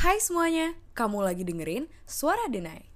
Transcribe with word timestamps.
Hai 0.00 0.16
semuanya, 0.16 0.72
kamu 0.96 1.20
lagi 1.20 1.44
dengerin 1.44 1.84
Suara 2.08 2.48
Denai. 2.48 2.89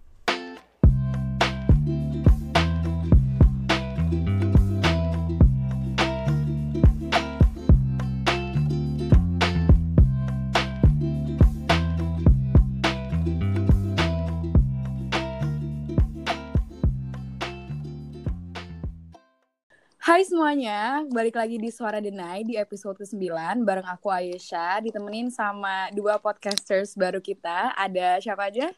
Hai 20.15 20.23
semuanya, 20.23 21.03
balik 21.11 21.35
lagi 21.35 21.59
di 21.59 21.75
Suara 21.75 21.99
Denai 21.99 22.47
di 22.47 22.55
episode 22.55 22.95
ke-9 23.03 23.35
bareng 23.67 23.83
aku 23.83 24.15
Ayesha, 24.15 24.79
ditemenin 24.79 25.27
sama 25.27 25.91
dua 25.91 26.23
podcasters 26.23 26.95
baru 26.95 27.19
kita. 27.19 27.75
Ada 27.75 28.23
siapa 28.23 28.47
aja? 28.47 28.71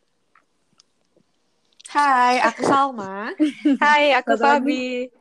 Hai, 1.93 2.41
aku 2.41 2.65
Salma. 2.65 3.37
Hai, 3.84 4.16
aku. 4.16 4.33
Fabi. 4.41 5.12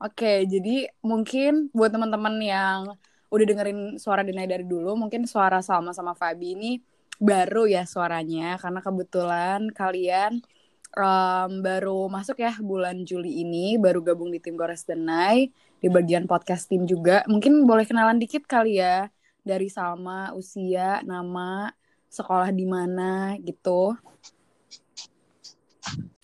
Oke, 0.00 0.48
jadi 0.48 0.88
mungkin 1.04 1.68
buat 1.76 1.92
teman-teman 1.92 2.40
yang 2.40 2.96
udah 3.28 3.44
dengerin 3.44 4.00
Suara 4.00 4.24
Denai 4.24 4.48
dari 4.48 4.64
dulu, 4.64 4.96
mungkin 4.96 5.28
suara 5.28 5.60
Salma 5.60 5.92
sama 5.92 6.16
Fabi 6.16 6.56
ini 6.56 6.80
baru 7.20 7.68
ya 7.68 7.84
suaranya, 7.84 8.56
karena 8.56 8.80
kebetulan 8.80 9.68
kalian 9.76 10.40
em, 10.94 11.62
baru 11.62 12.10
masuk 12.10 12.42
ya 12.42 12.54
bulan 12.58 13.06
Juli 13.06 13.42
ini, 13.42 13.78
baru 13.78 14.02
gabung 14.02 14.30
di 14.30 14.42
tim 14.42 14.58
Gores 14.58 14.82
Denai, 14.82 15.50
di 15.78 15.88
bagian 15.88 16.26
podcast 16.26 16.66
tim 16.66 16.86
juga. 16.86 17.22
Mungkin 17.30 17.64
boleh 17.66 17.86
kenalan 17.86 18.18
dikit 18.18 18.44
kali 18.46 18.82
ya, 18.82 19.08
dari 19.46 19.70
Salma, 19.70 20.34
usia, 20.34 21.00
nama, 21.06 21.70
sekolah 22.10 22.50
di 22.50 22.66
mana 22.66 23.38
gitu. 23.38 23.94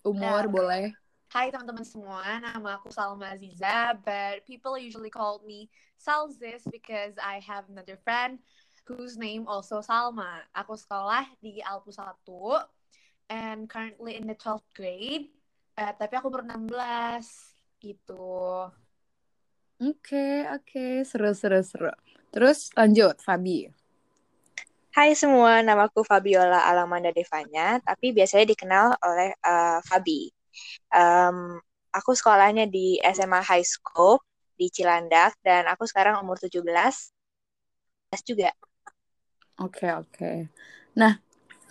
Umur 0.07 0.47
Nah. 0.47 0.53
boleh. 0.53 0.87
Hai 1.31 1.51
teman-teman 1.53 1.85
semua, 1.85 2.23
nama 2.41 2.81
aku 2.81 2.89
Salma 2.89 3.35
Aziza, 3.35 3.93
but 4.01 4.41
people 4.47 4.79
usually 4.79 5.11
call 5.11 5.43
me 5.45 5.69
Salzis 5.99 6.65
because 6.71 7.19
I 7.21 7.43
have 7.45 7.67
another 7.69 7.99
friend 8.07 8.39
whose 8.87 9.19
name 9.19 9.45
also 9.51 9.83
Salma. 9.83 10.47
Aku 10.55 10.79
sekolah 10.79 11.27
di 11.43 11.59
Alpu 11.61 11.91
1 11.91 12.23
and 13.29 13.69
currently 13.69 14.17
in 14.17 14.27
the 14.27 14.37
12th 14.39 14.67
grade. 14.75 15.31
Eh, 15.77 15.93
tapi 15.99 16.15
aku 16.17 16.33
baru 16.33 16.45
16 16.49 17.53
gitu. 17.83 18.67
Oke, 19.77 20.49
oke, 20.49 21.05
seru, 21.05 21.37
seru, 21.37 21.61
seru. 21.61 21.93
Terus 22.33 22.73
lanjut, 22.73 23.21
Fabi. 23.21 23.69
Hai 24.97 25.13
semua, 25.13 25.61
namaku 25.61 26.01
Fabiola 26.09 26.65
Alamanda 26.65 27.13
Devanya, 27.13 27.77
tapi 27.85 28.17
biasanya 28.17 28.49
dikenal 28.49 28.97
oleh 29.05 29.37
eh, 29.37 29.79
Fabi. 29.85 30.33
Em, 30.89 31.61
aku 31.93 32.17
sekolahnya 32.17 32.65
di 32.65 32.97
SMA 33.05 33.45
High 33.45 33.69
School 33.69 34.25
di 34.57 34.73
Cilandak, 34.73 35.37
dan 35.45 35.69
aku 35.69 35.85
sekarang 35.85 36.17
umur 36.25 36.41
17 36.41 37.13
juga. 38.25 38.49
Oke, 39.61 39.93
oke. 39.93 40.49
Nah, 40.97 41.21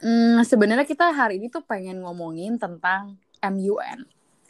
mm, 0.06 0.46
sebenarnya 0.46 0.86
kita 0.86 1.10
hari 1.10 1.42
ini 1.42 1.50
tuh 1.50 1.66
pengen 1.66 2.06
ngomongin 2.06 2.62
tentang 2.62 3.18
MUN, 3.42 4.06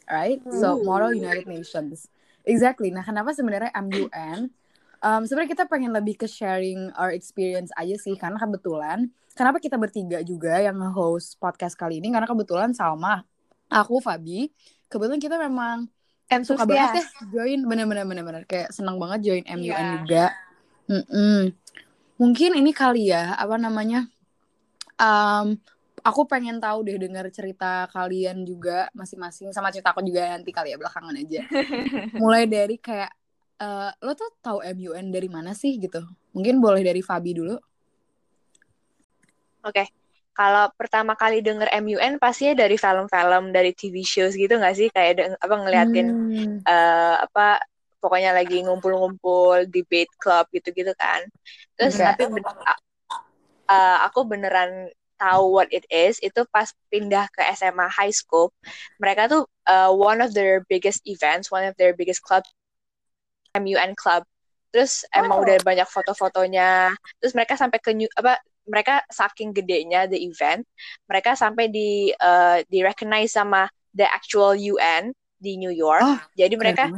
right? 0.05 0.43
So, 0.51 0.83
Moral 0.83 1.15
United 1.15 1.47
Nations. 1.47 2.11
Exactly. 2.43 2.91
Nah, 2.91 3.07
kenapa 3.07 3.31
sebenarnya 3.31 3.71
MUN? 3.79 4.51
Um, 4.99 5.21
sebenarnya 5.23 5.55
kita 5.55 5.65
pengen 5.71 5.95
lebih 5.95 6.19
ke 6.19 6.27
sharing 6.27 6.91
our 6.99 7.15
experience 7.15 7.71
aja 7.79 7.95
sih, 7.95 8.19
karena 8.19 8.35
kebetulan, 8.35 9.07
kenapa 9.31 9.63
kita 9.63 9.79
bertiga 9.79 10.19
juga 10.25 10.59
yang 10.59 10.75
nge-host 10.75 11.39
podcast 11.39 11.79
kali 11.79 12.03
ini? 12.03 12.11
Karena 12.11 12.25
kebetulan 12.27 12.75
Salma, 12.75 13.23
aku, 13.69 14.01
Fabi, 14.01 14.49
kebetulan 14.91 15.21
kita 15.21 15.39
memang 15.39 15.87
suka 16.41 16.65
banget 16.65 17.05
ya 17.05 17.05
join 17.29 17.69
bener-bener 17.69 18.01
bener-bener 18.01 18.43
kayak 18.49 18.73
senang 18.73 18.97
banget 18.97 19.29
join 19.29 19.45
MUN 19.45 19.61
Iya. 19.61 19.93
juga. 20.01 20.25
Mm-mm. 20.89 21.53
Mungkin 22.17 22.57
ini 22.57 22.71
kali 22.73 23.13
ya 23.13 23.37
apa 23.37 23.61
namanya? 23.61 24.09
Um, 24.95 25.59
aku 26.05 26.23
pengen 26.29 26.61
tahu 26.61 26.85
deh 26.85 26.95
dengar 27.01 27.27
cerita 27.33 27.89
kalian 27.91 28.45
juga 28.45 28.87
masing-masing 28.93 29.49
sama 29.51 29.73
cerita 29.73 29.91
aku 29.91 30.05
juga 30.05 30.29
nanti 30.31 30.53
kali 30.53 30.71
ya 30.71 30.77
belakangan 30.77 31.15
aja. 31.17 31.41
Mulai 32.21 32.45
dari 32.45 32.75
kayak 32.77 33.11
eh, 33.59 33.89
lo 34.05 34.11
tuh 34.13 34.29
tahu 34.39 34.61
MUN 34.61 35.09
dari 35.11 35.27
mana 35.27 35.51
sih 35.57 35.75
gitu? 35.81 35.99
Mungkin 36.37 36.61
boleh 36.61 36.85
dari 36.85 37.01
Fabi 37.01 37.31
dulu. 37.33 37.55
Oke, 39.65 39.89
kalau 40.37 40.69
pertama 40.77 41.17
kali 41.17 41.41
denger 41.41 41.73
MUN 41.81 42.21
pastinya 42.21 42.53
dari 42.53 42.77
film-film, 42.77 43.49
dari 43.49 43.73
TV 43.73 44.05
shows 44.05 44.37
gitu 44.37 44.61
nggak 44.61 44.75
sih? 44.77 44.87
Kayak 44.93 45.13
deng- 45.17 45.39
apa 45.41 45.55
ngeliatin 45.57 46.07
Hmm. 46.13 46.57
eh, 46.65 47.15
apa 47.25 47.61
pokoknya 47.97 48.37
lagi 48.37 48.61
ngumpul-ngumpul 48.61 49.65
debate 49.73 50.13
club 50.21 50.45
gitu-gitu 50.53 50.93
kan. 50.93 51.25
Terus 51.73 51.97
Oke. 51.97 52.05
tapi 52.05 52.23
eh, 53.69 53.97
aku 54.05 54.25
beneran 54.27 54.89
tahu 55.15 55.55
what 55.55 55.71
it 55.71 55.87
is 55.87 56.19
itu 56.19 56.43
pas 56.51 56.67
pindah 56.91 57.31
ke 57.31 57.41
SMA 57.55 57.87
high 57.87 58.11
school. 58.11 58.51
Mereka 58.99 59.31
tuh 59.31 59.47
eh, 59.67 59.91
one 59.91 60.19
of 60.19 60.35
their 60.35 60.63
biggest 60.67 61.01
events, 61.07 61.49
one 61.49 61.63
of 61.65 61.75
their 61.79 61.95
biggest 61.95 62.21
club 62.21 62.43
MUN 63.55 63.95
club. 63.95 64.27
Terus 64.75 65.07
emang 65.15 65.39
Oh. 65.39 65.43
udah 65.47 65.55
banyak 65.63 65.87
foto-fotonya. 65.87 66.91
Terus 67.23 67.31
mereka 67.31 67.55
sampai 67.55 67.79
ke 67.79 67.95
New, 67.95 68.11
apa 68.19 68.43
mereka 68.67 68.99
saking 69.07 69.55
gedenya 69.55 70.09
the 70.09 70.19
event, 70.19 70.67
mereka 71.07 71.37
sampai 71.37 71.71
di 71.71 72.11
eh, 72.11 72.57
di 72.67 72.83
recognize 72.83 73.31
sama 73.31 73.71
the 73.95 74.03
actual 74.03 74.51
UN 74.57 75.15
di 75.39 75.55
New 75.55 75.71
York. 75.71 76.03
Oh, 76.03 76.19
Jadi 76.35 76.59
mereka 76.59 76.91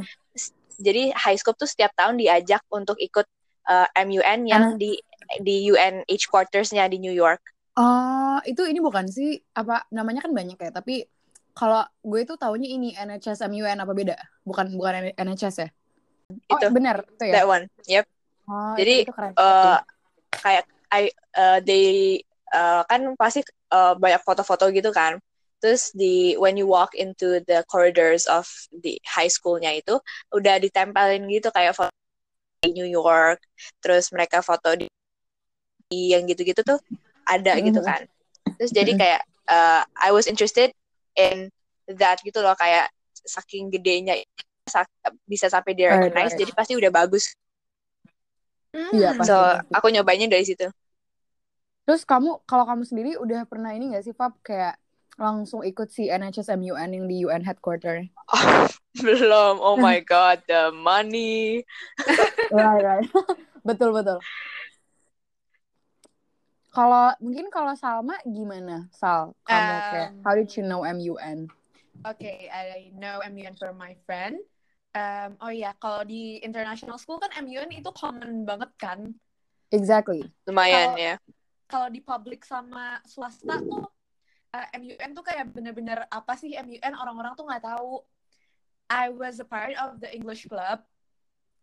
jadi 0.78 1.10
high 1.14 1.38
school 1.38 1.58
tuh 1.58 1.66
setiap 1.70 1.90
tahun 1.94 2.18
diajak 2.18 2.62
untuk 2.70 2.98
ikut 2.98 3.26
uh, 3.68 3.88
MUN 3.94 4.48
yang 4.48 4.74
Emang- 4.74 4.80
di 4.80 4.96
di 5.44 5.68
UN 5.68 6.08
quarters-nya 6.08 6.88
di 6.88 6.98
New 6.98 7.12
York. 7.12 7.44
Oh, 7.78 8.40
itu 8.42 8.66
ini 8.66 8.82
bukan 8.82 9.06
sih 9.06 9.38
apa 9.54 9.86
namanya 9.94 10.26
kan 10.26 10.34
banyak 10.34 10.58
ya, 10.58 10.70
tapi 10.74 11.06
kalau 11.54 11.82
gue 12.02 12.22
tuh 12.26 12.38
taunya 12.38 12.70
ini 12.70 12.94
NHS 12.94 13.46
MUN 13.46 13.78
apa 13.78 13.92
beda? 13.94 14.16
Bukan 14.42 14.74
bukan 14.74 15.14
NHS 15.14 15.56
ya? 15.62 15.68
Oh, 16.50 16.58
Itu. 16.58 16.70
benar 16.70 17.02
itu 17.06 17.24
ya. 17.30 17.34
That 17.42 17.46
one. 17.46 17.64
Yep. 17.86 18.04
Oh, 18.48 18.74
Jadi, 18.78 18.94
itu, 19.02 19.10
itu 19.10 19.14
keren. 19.14 19.32
Uh, 19.34 19.78
kayak 20.30 20.64
I 20.88 21.12
uh, 21.36 21.58
they 21.60 22.20
uh, 22.54 22.84
kan 22.86 23.12
pasti 23.18 23.44
uh, 23.74 23.94
banyak 23.98 24.22
foto-foto 24.22 24.70
gitu 24.70 24.94
kan. 24.94 25.18
Terus 25.58 25.90
di 25.90 26.38
when 26.38 26.54
you 26.54 26.70
walk 26.70 26.94
into 26.94 27.42
the 27.50 27.66
corridors 27.66 28.30
of 28.30 28.46
the 28.70 29.02
high 29.02 29.26
schoolnya 29.26 29.74
itu 29.74 29.98
udah 30.30 30.62
ditempelin 30.62 31.26
gitu 31.26 31.50
kayak 31.50 31.74
foto 31.74 31.90
di 32.58 32.74
New 32.74 32.88
York. 32.88 33.38
Terus 33.78 34.10
mereka 34.10 34.42
foto 34.42 34.74
di 34.74 34.86
di 35.88 36.12
yang 36.12 36.28
gitu-gitu 36.28 36.60
tuh 36.60 36.78
ada 37.24 37.56
gitu 37.58 37.80
Mhm. 37.80 37.86
kan. 37.86 38.02
Terus 38.60 38.70
jadi 38.74 38.92
Mhm. 38.92 39.00
kayak 39.00 39.20
uh, 39.48 39.82
I 39.96 40.10
was 40.12 40.28
interested 40.28 40.74
in 41.16 41.48
that 41.88 42.20
gitu 42.20 42.44
loh 42.44 42.52
kayak 42.58 42.92
saking 43.24 43.72
gedenya 43.72 44.20
sak- 44.68 44.92
bisa 45.24 45.48
sampai 45.48 45.72
di 45.72 45.88
Right, 45.88 45.96
recognize 45.96 46.36
right. 46.36 46.40
jadi 46.44 46.52
pasti 46.52 46.72
udah 46.76 46.92
bagus. 46.92 47.32
Iya, 48.92 49.16
Hmm. 49.16 49.18
pasti, 49.18 49.28
So 49.32 49.36
pasti. 49.36 49.72
aku 49.72 49.86
nyobainnya 49.88 50.28
dari 50.28 50.44
situ. 50.44 50.68
Terus 51.88 52.04
kamu 52.04 52.44
kalau 52.44 52.68
kamu 52.68 52.84
sendiri 52.84 53.10
udah 53.16 53.48
pernah 53.48 53.72
ini 53.72 53.96
gak 53.96 54.04
sih, 54.04 54.12
Fab 54.12 54.36
kayak 54.44 54.76
langsung 55.18 55.66
ikut 55.66 55.90
si 55.90 56.06
NHS 56.06 56.54
MUN 56.54 56.90
yang 56.94 57.06
di 57.10 57.26
UN 57.26 57.42
headquarter? 57.42 58.06
Belum. 59.04 59.58
Oh 59.58 59.74
my 59.74 59.98
god, 60.06 60.40
the 60.46 60.70
money. 60.70 61.66
Right, 62.54 62.80
right. 62.80 63.08
betul, 63.68 63.90
betul. 63.90 64.22
Kalau 66.70 67.10
mungkin 67.18 67.50
kalau 67.50 67.74
Salma 67.74 68.14
gimana, 68.22 68.86
Sal? 68.94 69.34
Kamu 69.42 69.58
Um, 69.58 69.82
kayak 69.90 70.10
how 70.22 70.32
did 70.38 70.50
you 70.54 70.62
know 70.62 70.86
MUN? 70.86 71.50
Okay, 72.06 72.46
I 72.46 72.94
know 72.94 73.18
MUN 73.26 73.58
from 73.58 73.74
my 73.74 73.98
friend. 74.06 74.38
Um, 74.94 75.34
oh 75.42 75.50
iya, 75.50 75.74
kalau 75.76 76.06
di 76.06 76.38
international 76.38 76.94
school 76.96 77.18
kan 77.18 77.34
MUN 77.42 77.74
itu 77.74 77.90
common 77.90 78.46
banget 78.46 78.70
kan. 78.78 79.10
Exactly. 79.74 80.22
Lumayan 80.46 80.94
Kalau- 80.94 81.02
ya. 81.02 81.14
Kalau 81.68 81.88
di 81.92 82.00
public 82.00 82.48
sama 82.48 82.96
swasta 83.04 83.60
tuh 83.60 83.84
uh, 84.54 84.66
MUN 84.76 85.10
tuh 85.12 85.24
kayak 85.24 85.52
bener-bener 85.52 86.04
apa 86.08 86.32
sih 86.38 86.54
MUN 86.56 86.92
orang-orang 86.94 87.32
tuh 87.34 87.44
nggak 87.48 87.64
tahu. 87.64 88.04
I 88.88 89.12
was 89.12 89.36
a 89.36 89.48
part 89.48 89.76
of 89.76 90.00
the 90.00 90.08
English 90.08 90.48
club 90.48 90.80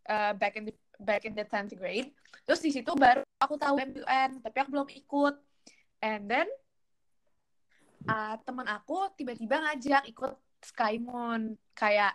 uh, 0.06 0.32
back 0.38 0.54
in 0.54 0.70
the 0.70 0.74
back 1.02 1.26
in 1.26 1.34
the 1.34 1.42
10th 1.42 1.74
grade. 1.74 2.14
Terus 2.46 2.62
di 2.62 2.70
situ 2.70 2.94
baru 2.94 3.26
aku 3.42 3.58
tahu 3.58 3.82
MUN, 3.82 4.30
tapi 4.40 4.56
aku 4.62 4.70
belum 4.70 4.88
ikut. 4.94 5.34
And 6.04 6.30
then 6.30 6.46
uh, 8.06 8.38
teman 8.46 8.66
aku 8.70 9.10
tiba-tiba 9.18 9.58
ngajak 9.58 10.06
ikut 10.10 10.34
Sky 10.62 10.98
Moon 11.02 11.58
kayak 11.74 12.14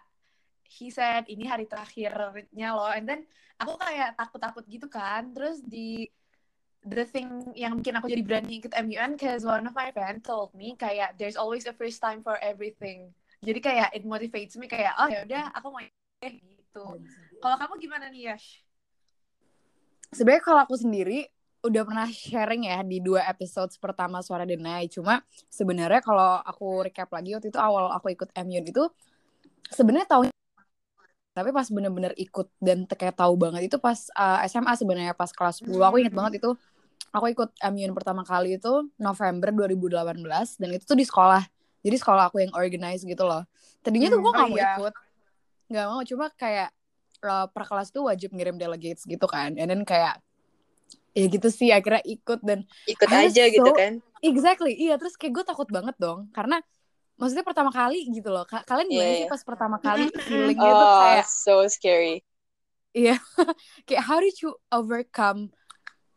he 0.72 0.88
said 0.88 1.28
ini 1.28 1.44
hari 1.48 1.68
terakhirnya 1.68 2.72
loh 2.72 2.88
and 2.88 3.04
then 3.04 3.22
aku 3.60 3.76
kayak 3.76 4.16
takut-takut 4.16 4.64
gitu 4.72 4.88
kan 4.88 5.36
terus 5.36 5.60
di 5.60 6.08
the 6.86 7.06
thing 7.06 7.54
yang 7.54 7.78
bikin 7.78 7.94
aku 7.98 8.10
jadi 8.10 8.24
berani 8.26 8.58
ikut 8.58 8.74
MUN 8.74 9.14
cause 9.18 9.46
one 9.46 9.66
of 9.70 9.74
my 9.78 9.94
friends 9.94 10.26
told 10.26 10.50
me 10.58 10.74
kayak 10.74 11.14
there's 11.22 11.38
always 11.38 11.70
a 11.70 11.74
first 11.74 12.02
time 12.02 12.26
for 12.26 12.38
everything. 12.42 13.14
Jadi 13.42 13.60
kayak 13.62 13.90
it 13.94 14.06
motivates 14.06 14.58
me 14.58 14.66
kayak 14.66 14.98
oh 14.98 15.10
ya 15.10 15.26
udah 15.26 15.44
aku 15.54 15.68
mau 15.70 15.82
eh 16.22 16.34
gitu. 16.42 16.86
Kalau 17.42 17.56
kamu 17.58 17.74
gimana 17.82 18.06
nih 18.10 18.34
Yash? 18.34 18.66
Sebenarnya 20.12 20.44
kalau 20.44 20.62
aku 20.66 20.76
sendiri 20.78 21.30
udah 21.62 21.86
pernah 21.86 22.10
sharing 22.10 22.66
ya 22.66 22.82
di 22.82 22.98
dua 22.98 23.30
episode 23.30 23.70
pertama 23.78 24.26
Suara 24.26 24.46
Denai. 24.46 24.90
Cuma 24.90 25.22
sebenarnya 25.54 26.02
kalau 26.02 26.42
aku 26.42 26.90
recap 26.90 27.14
lagi 27.14 27.38
waktu 27.38 27.54
itu 27.54 27.62
awal 27.62 27.94
aku 27.94 28.14
ikut 28.14 28.30
MUN 28.34 28.66
itu 28.66 28.84
sebenarnya 29.70 30.10
tahu 30.10 30.22
tapi 31.32 31.50
pas 31.56 31.64
bener-bener 31.72 32.12
ikut 32.20 32.52
dan 32.60 32.84
kayak 32.84 33.16
tahu 33.16 33.40
banget 33.40 33.72
itu 33.72 33.80
pas 33.80 33.96
uh, 34.20 34.44
SMA 34.52 34.76
sebenarnya 34.76 35.16
pas 35.16 35.32
kelas 35.32 35.64
10 35.64 35.80
aku 35.80 36.04
inget 36.04 36.12
banget 36.12 36.44
itu 36.44 36.52
aku 37.12 37.26
ikut 37.30 37.50
MUN 37.62 37.92
pertama 37.92 38.24
kali 38.24 38.56
itu 38.56 38.88
November 38.96 39.52
2018 39.52 40.16
dan 40.58 40.70
itu 40.72 40.84
tuh 40.84 40.96
di 40.96 41.04
sekolah. 41.04 41.44
Jadi 41.82 41.96
sekolah 41.98 42.30
aku 42.32 42.40
yang 42.40 42.54
organize 42.56 43.04
gitu 43.04 43.24
loh. 43.26 43.44
Tadinya 43.82 44.08
tuh 44.08 44.22
gue 44.22 44.32
Hmm, 44.32 44.38
gak 44.38 44.46
oh 44.46 44.50
mau 44.50 44.58
iya. 44.58 44.70
ikut. 44.76 44.94
Nggak 45.68 45.86
mau 45.88 46.02
cuma 46.06 46.26
kayak 46.36 46.70
uh, 47.24 47.46
per 47.50 47.64
kelas 47.66 47.90
tuh 47.90 48.06
wajib 48.08 48.32
ngirim 48.32 48.56
delegates 48.56 49.04
gitu 49.04 49.26
kan. 49.26 49.58
And 49.58 49.68
then 49.68 49.84
kayak 49.84 50.22
ya 51.12 51.28
gitu 51.28 51.52
sih 51.52 51.76
akhirnya 51.76 52.00
ikut 52.08 52.40
dan 52.40 52.64
ikut 52.88 53.08
aja 53.12 53.44
gitu 53.50 53.68
so- 53.68 53.76
kan? 53.76 54.00
Exactly 54.22 54.78
iya 54.78 55.02
terus 55.02 55.18
kayak 55.18 55.42
gue 55.42 55.46
takut 55.48 55.68
banget 55.68 55.98
dong. 55.98 56.30
Karena 56.32 56.62
maksudnya 57.18 57.42
pertama 57.42 57.74
kali 57.74 58.06
gitu 58.14 58.30
loh. 58.30 58.46
Ka- 58.46 58.64
kalian 58.64 58.88
gimana 58.88 59.10
Iya, 59.10 59.18
sih 59.18 59.26
iya. 59.26 59.34
pas 59.34 59.42
pertama 59.44 59.78
kali 59.82 60.06
feelingnya 60.30 60.72
tuh 60.72 60.88
oh 60.88 61.00
kayak 61.02 61.28
so 61.28 61.56
scary. 61.68 62.22
Kayak 63.88 64.04
how 64.04 64.20
did 64.20 64.36
you 64.44 64.52
overcome 64.68 65.56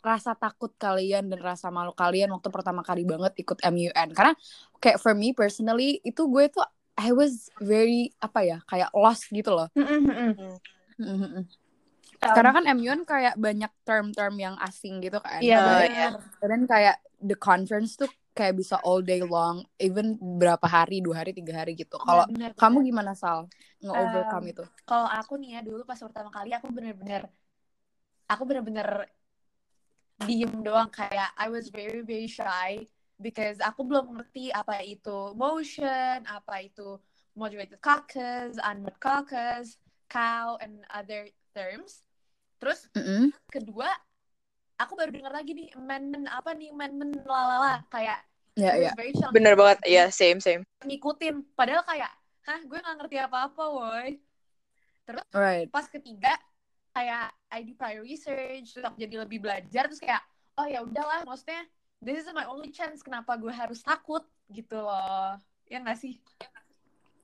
rasa 0.05 0.37
takut 0.37 0.69
kalian 0.77 1.33
dan 1.33 1.41
rasa 1.41 1.73
malu 1.73 1.97
kalian 1.97 2.29
waktu 2.29 2.53
pertama 2.53 2.85
kali 2.85 3.09
banget 3.09 3.33
ikut 3.41 3.57
MUN 3.65 4.13
karena 4.13 4.37
kayak 4.77 5.01
for 5.01 5.17
me 5.17 5.33
personally 5.33 5.97
itu 6.05 6.29
gue 6.29 6.45
tuh 6.53 6.61
I 6.95 7.11
was 7.17 7.49
very 7.57 8.13
apa 8.21 8.45
ya 8.45 8.59
kayak 8.69 8.93
lost 8.93 9.33
gitu 9.33 9.51
loh. 9.57 9.73
Mhm. 9.75 11.49
karena 12.21 12.51
kan 12.53 12.65
MUN 12.77 13.01
kayak 13.09 13.35
banyak 13.41 13.73
term-term 13.83 14.37
yang 14.37 14.55
asing 14.61 15.01
gitu 15.01 15.19
kan. 15.25 15.41
Iya 15.41 15.57
benar 15.59 15.89
iya. 15.89 16.09
dan 16.45 16.61
kayak 16.69 16.97
the 17.25 17.35
conference 17.35 17.97
tuh 17.97 18.13
kayak 18.37 18.61
bisa 18.61 18.77
all 18.85 19.01
day 19.01 19.25
long 19.25 19.65
even 19.81 20.21
berapa 20.21 20.63
hari 20.69 21.01
dua 21.01 21.25
hari 21.25 21.33
tiga 21.33 21.65
hari 21.65 21.75
gitu. 21.75 21.97
Kalau 21.97 22.29
kamu 22.61 22.85
gimana 22.85 23.17
Sal? 23.17 23.49
Nge-overcome 23.81 24.47
itu. 24.53 24.65
kalau 24.85 25.09
aku 25.09 25.41
nih 25.41 25.57
ya 25.57 25.61
dulu 25.65 25.89
pas 25.89 25.97
pertama 25.97 26.29
kali 26.29 26.53
aku 26.53 26.69
bener-bener 26.69 27.29
aku 28.29 28.43
bener-bener 28.45 29.09
diem 30.23 30.63
doang 30.63 30.87
kayak 30.95 31.35
I 31.35 31.51
was 31.51 31.69
very 31.75 32.07
very 32.07 32.31
shy 32.31 32.87
because 33.19 33.59
aku 33.59 33.83
belum 33.83 34.15
ngerti 34.15 34.55
apa 34.55 34.79
itu 34.87 35.35
motion 35.35 36.23
apa 36.31 36.63
itu 36.63 36.99
moderated 37.35 37.83
caucus 37.83 38.55
unmod 38.63 38.95
caucus 39.03 39.79
cow 40.07 40.55
and 40.63 40.87
other 40.95 41.27
terms. 41.51 42.07
Terus 42.63 42.87
Mm-mm. 42.95 43.35
kedua 43.51 43.91
aku 44.79 44.95
baru 44.95 45.11
dengar 45.11 45.35
lagi 45.35 45.55
nih 45.55 45.69
amendment 45.75 46.31
apa 46.31 46.55
nih 46.55 46.71
amendment 46.71 47.19
lalala 47.27 47.83
kayak 47.91 48.23
ya 48.55 48.79
I 48.79 48.91
was 48.91 48.95
ya. 48.95 49.29
bener 49.35 49.55
banget. 49.59 49.79
Ya 49.87 50.05
same 50.15 50.39
same. 50.39 50.63
Ngikutin. 50.87 51.43
Padahal 51.59 51.83
kayak 51.83 52.11
hah 52.47 52.61
gue 52.63 52.79
nggak 52.79 52.97
ngerti 53.03 53.17
apa-apa 53.19 53.65
woi. 53.67 54.11
Right. 55.37 55.69
pas 55.69 55.85
ketiga 55.85 56.33
kayak 56.95 57.35
I 57.51 57.67
do 57.67 57.75
prior 57.75 58.07
research 58.07 58.71
terus 58.71 58.87
aku 58.87 58.97
jadi 59.03 59.27
lebih 59.27 59.43
belajar 59.43 59.91
terus 59.91 59.99
kayak 59.99 60.23
oh 60.55 60.67
ya 60.71 60.87
udahlah 60.87 61.27
maksudnya 61.27 61.67
this 62.05 62.23
is 62.23 62.29
my 62.31 62.47
only 62.47 62.71
chance 62.71 63.01
kenapa 63.01 63.35
gue 63.41 63.51
harus 63.51 63.81
takut 63.81 64.23
gitu 64.53 64.77
loh. 64.77 65.41
Ya 65.67 65.81
nggak 65.81 65.99
sih? 65.99 66.21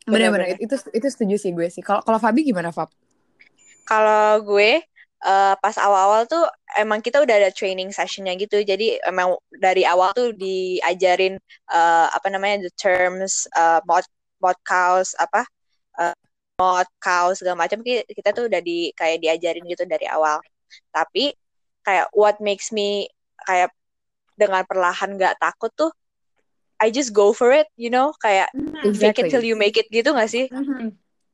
Bener-bener. 0.09 0.57
Itu 0.57 0.81
itu 0.91 1.07
setuju 1.13 1.37
sih 1.37 1.53
gue 1.53 1.69
sih. 1.69 1.85
Kalau 1.85 2.01
kalau 2.01 2.17
Fabi 2.17 2.43
gimana 2.43 2.73
Fab? 2.73 2.89
Kalau 3.85 4.41
gue 4.41 4.81
eh, 5.21 5.55
pas 5.61 5.77
awal-awal 5.77 6.25
tuh 6.25 6.49
emang 6.81 7.05
kita 7.05 7.21
udah 7.21 7.37
ada 7.37 7.51
training 7.53 7.93
sessionnya 7.93 8.33
gitu. 8.41 8.65
Jadi 8.65 8.97
emang 9.05 9.37
dari 9.53 9.85
awal 9.85 10.17
tuh 10.17 10.33
diajarin 10.33 11.37
eh, 11.71 12.07
apa 12.09 12.27
namanya 12.33 12.65
the 12.65 12.73
terms 12.81 13.45
eh, 13.53 13.79
mod 13.85 14.09
mod 14.41 14.57
cows 14.65 15.13
apa 15.21 15.45
mod 16.61 16.89
cows 17.01 17.41
segala 17.41 17.65
macam 17.65 17.81
kita, 17.81 18.05
kita 18.13 18.37
tuh 18.37 18.45
udah 18.53 18.61
di 18.61 18.93
kayak 18.93 19.25
diajarin 19.25 19.65
gitu 19.65 19.89
dari 19.89 20.05
awal. 20.05 20.45
Tapi 20.93 21.33
kayak 21.81 22.13
what 22.13 22.37
makes 22.45 22.69
me 22.69 23.09
kayak 23.49 23.73
dengan 24.37 24.69
perlahan 24.69 25.17
nggak 25.17 25.41
takut 25.41 25.73
tuh 25.73 25.89
I 26.81 26.93
just 26.93 27.17
go 27.17 27.33
for 27.33 27.53
it 27.57 27.69
you 27.81 27.89
know? 27.89 28.13
Kayak 28.21 28.53
fake 28.93 29.25
Exactly. 29.25 29.29
it 29.29 29.33
till 29.33 29.45
you 29.45 29.57
make 29.57 29.81
it 29.81 29.89
gitu 29.89 30.13
gak 30.13 30.29
sih? 30.29 30.53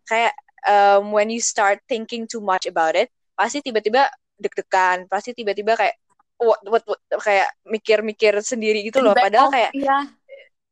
Kayak 0.07 0.35
um, 0.67 1.11
when 1.11 1.27
you 1.31 1.43
start 1.43 1.83
thinking 1.91 2.31
too 2.31 2.43
much 2.43 2.71
about 2.71 2.95
it 2.95 3.11
pasti 3.35 3.61
tiba-tiba 3.61 4.09
deg-degan 4.39 5.11
pasti 5.11 5.37
tiba-tiba 5.37 5.77
kayak 5.77 5.97
what, 6.41 6.61
what, 6.69 6.83
what, 6.87 7.01
kayak 7.21 7.49
mikir-mikir 7.67 8.33
sendiri 8.41 8.87
gitu 8.87 9.03
loh. 9.03 9.13
Padahal 9.13 9.51
off, 9.51 9.55
kayak 9.55 9.71
iya 9.75 10.07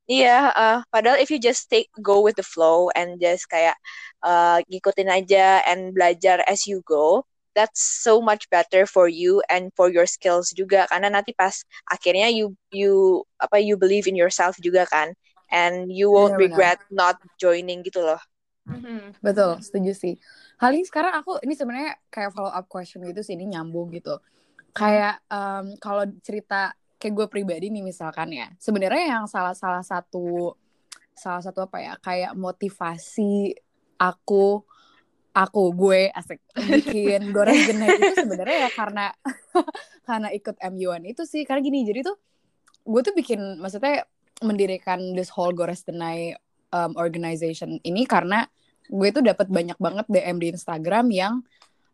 iya 0.04 0.52
uh, 0.52 0.78
padahal 0.92 1.16
if 1.16 1.32
you 1.32 1.40
just 1.40 1.68
take 1.72 1.88
go 2.00 2.20
with 2.20 2.36
the 2.36 2.44
flow 2.44 2.92
and 2.92 3.16
just 3.16 3.48
kayak 3.48 3.76
uh, 4.20 4.60
ngikutin 4.68 5.08
aja 5.08 5.64
and 5.64 5.96
belajar 5.96 6.44
as 6.44 6.68
you 6.68 6.84
go 6.84 7.24
that's 7.56 7.80
so 7.80 8.18
much 8.20 8.44
better 8.50 8.84
for 8.84 9.06
you 9.08 9.40
and 9.48 9.70
for 9.78 9.88
your 9.88 10.04
skills 10.04 10.50
juga 10.52 10.84
karena 10.90 11.08
nanti 11.08 11.32
pas 11.32 11.62
akhirnya 11.88 12.28
you 12.28 12.52
you 12.74 13.22
apa 13.40 13.62
you 13.62 13.78
believe 13.78 14.04
in 14.10 14.18
yourself 14.18 14.58
juga 14.60 14.84
kan 14.90 15.14
and 15.54 15.88
you 15.88 16.10
won't 16.10 16.34
Benar-benar. 16.34 16.50
regret 16.52 16.80
not 16.92 17.16
joining 17.40 17.80
gitu 17.80 18.02
loh 18.04 18.20
Mhm. 18.64 19.20
Betul, 19.20 19.60
setuju 19.60 19.92
sih. 19.92 20.14
Hal 20.56 20.72
ini 20.72 20.88
sekarang 20.88 21.20
aku 21.20 21.36
ini 21.44 21.52
sebenarnya 21.52 22.00
kayak 22.08 22.32
follow 22.32 22.48
up 22.48 22.64
question 22.64 23.04
gitu 23.04 23.20
sih 23.20 23.36
ini 23.36 23.52
nyambung 23.52 23.92
gitu. 23.92 24.16
Kayak 24.72 25.20
em, 25.28 25.76
kalau 25.76 26.08
cerita 26.24 26.72
kayak 27.04 27.14
gue 27.20 27.26
pribadi 27.28 27.68
nih 27.68 27.84
misalkan 27.84 28.32
ya, 28.32 28.48
sebenarnya 28.56 29.20
yang 29.20 29.24
salah 29.28 29.52
salah 29.52 29.84
satu 29.84 30.56
salah 31.12 31.44
satu 31.44 31.68
apa 31.68 31.78
ya 31.78 31.92
kayak 32.00 32.32
motivasi 32.32 33.54
aku 34.00 34.64
aku 35.34 35.62
gue 35.74 36.08
asik 36.14 36.40
bikin 36.56 37.28
goreng 37.36 37.60
genai 37.68 37.98
itu 37.98 38.24
sebenarnya 38.24 38.56
ya 38.66 38.70
karena 38.72 39.06
karena 40.08 40.28
ikut 40.32 40.56
MUN 40.72 41.02
itu 41.04 41.28
sih. 41.28 41.44
Karena 41.44 41.60
gini 41.60 41.84
jadi 41.84 42.00
tuh 42.06 42.16
gue 42.88 43.00
tuh 43.04 43.12
bikin 43.12 43.60
maksudnya 43.60 44.08
mendirikan 44.40 45.12
this 45.12 45.28
whole 45.28 45.52
Gores 45.52 45.84
Denai 45.84 46.32
um, 46.73 46.96
organization 46.96 47.76
ini 47.84 48.08
karena 48.08 48.49
gue 48.88 49.08
tuh 49.12 49.25
dapat 49.25 49.49
banyak 49.52 49.76
banget 49.76 50.06
DM 50.08 50.37
di 50.40 50.46
Instagram 50.52 51.06
yang 51.12 51.34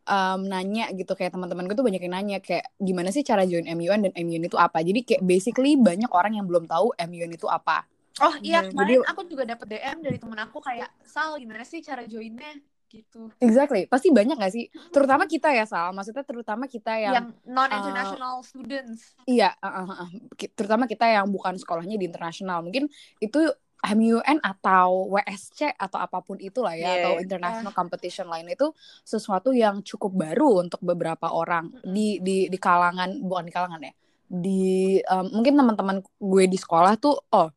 um, 0.07 0.41
nanya 0.45 0.89
gitu 0.93 1.13
kayak 1.13 1.33
teman-teman 1.33 1.65
gue 1.69 1.75
tuh 1.75 1.85
banyak 1.85 2.01
yang 2.01 2.13
nanya 2.15 2.37
kayak 2.41 2.69
gimana 2.77 3.09
sih 3.09 3.21
cara 3.21 3.45
join 3.45 3.65
MUN 3.67 4.09
dan 4.09 4.13
MUN 4.15 4.47
itu 4.47 4.57
apa? 4.57 4.81
Jadi 4.81 5.05
kayak 5.05 5.21
basically 5.21 5.77
banyak 5.77 6.09
orang 6.09 6.37
yang 6.37 6.45
belum 6.45 6.65
tahu 6.65 6.93
MUN 6.97 7.31
itu 7.33 7.45
apa. 7.45 7.85
Oh 8.19 8.35
iya 8.43 8.61
Hmm, 8.61 8.75
kemarin 8.75 8.99
jadi- 9.01 9.07
aku 9.07 9.21
juga 9.25 9.43
dapet 9.47 9.67
DM 9.71 9.97
dari 10.03 10.17
temen 10.19 10.37
aku 10.37 10.59
kayak 10.59 10.89
Sal 11.07 11.39
gimana 11.39 11.63
sih 11.63 11.79
cara 11.79 12.03
joinnya? 12.05 12.59
Gitu. 12.91 13.31
Exactly. 13.39 13.87
Pasti 13.87 14.11
banyak 14.11 14.35
gak 14.35 14.51
sih? 14.51 14.67
Terutama 14.91 15.23
kita 15.23 15.47
ya 15.55 15.63
Sal. 15.63 15.95
Maksudnya 15.95 16.27
terutama 16.27 16.67
kita 16.67 16.91
yang, 16.99 17.13
yang 17.15 17.27
non 17.47 17.71
international 17.71 18.43
students. 18.43 19.15
iya 19.23 19.55
uh, 19.63 19.87
uh, 19.87 20.03
uh, 20.03 20.09
terutama 20.51 20.91
kita 20.91 21.07
yang 21.07 21.31
bukan 21.31 21.55
sekolahnya 21.55 21.95
di 21.95 22.03
internasional. 22.03 22.59
Mungkin 22.59 22.91
itu 23.23 23.47
MUN 23.81 24.37
atau 24.45 25.09
WSC 25.09 25.73
atau 25.73 25.97
apa 25.97 26.21
pun 26.21 26.37
itulah 26.37 26.77
ya 26.77 26.85
Iya, 26.85 26.93
atau 27.01 27.11
international 27.17 27.73
competition 27.73 28.29
lain 28.29 28.53
itu 28.53 28.69
sesuatu 29.01 29.49
yang 29.49 29.81
cukup 29.81 30.13
baru 30.13 30.61
untuk 30.61 30.81
beberapa 30.85 31.33
orang 31.33 31.73
di 31.81 32.21
di 32.21 32.45
di 32.45 32.57
kalangan 32.61 33.17
bukan 33.25 33.45
di 33.49 33.53
kalangan 33.53 33.81
ya 33.81 33.93
di 34.31 35.01
um, 35.11 35.41
mungkin 35.41 35.59
teman-teman 35.59 35.97
gue 36.05 36.43
di 36.47 36.55
sekolah 36.55 36.95
tuh 36.95 37.19
oh 37.35 37.49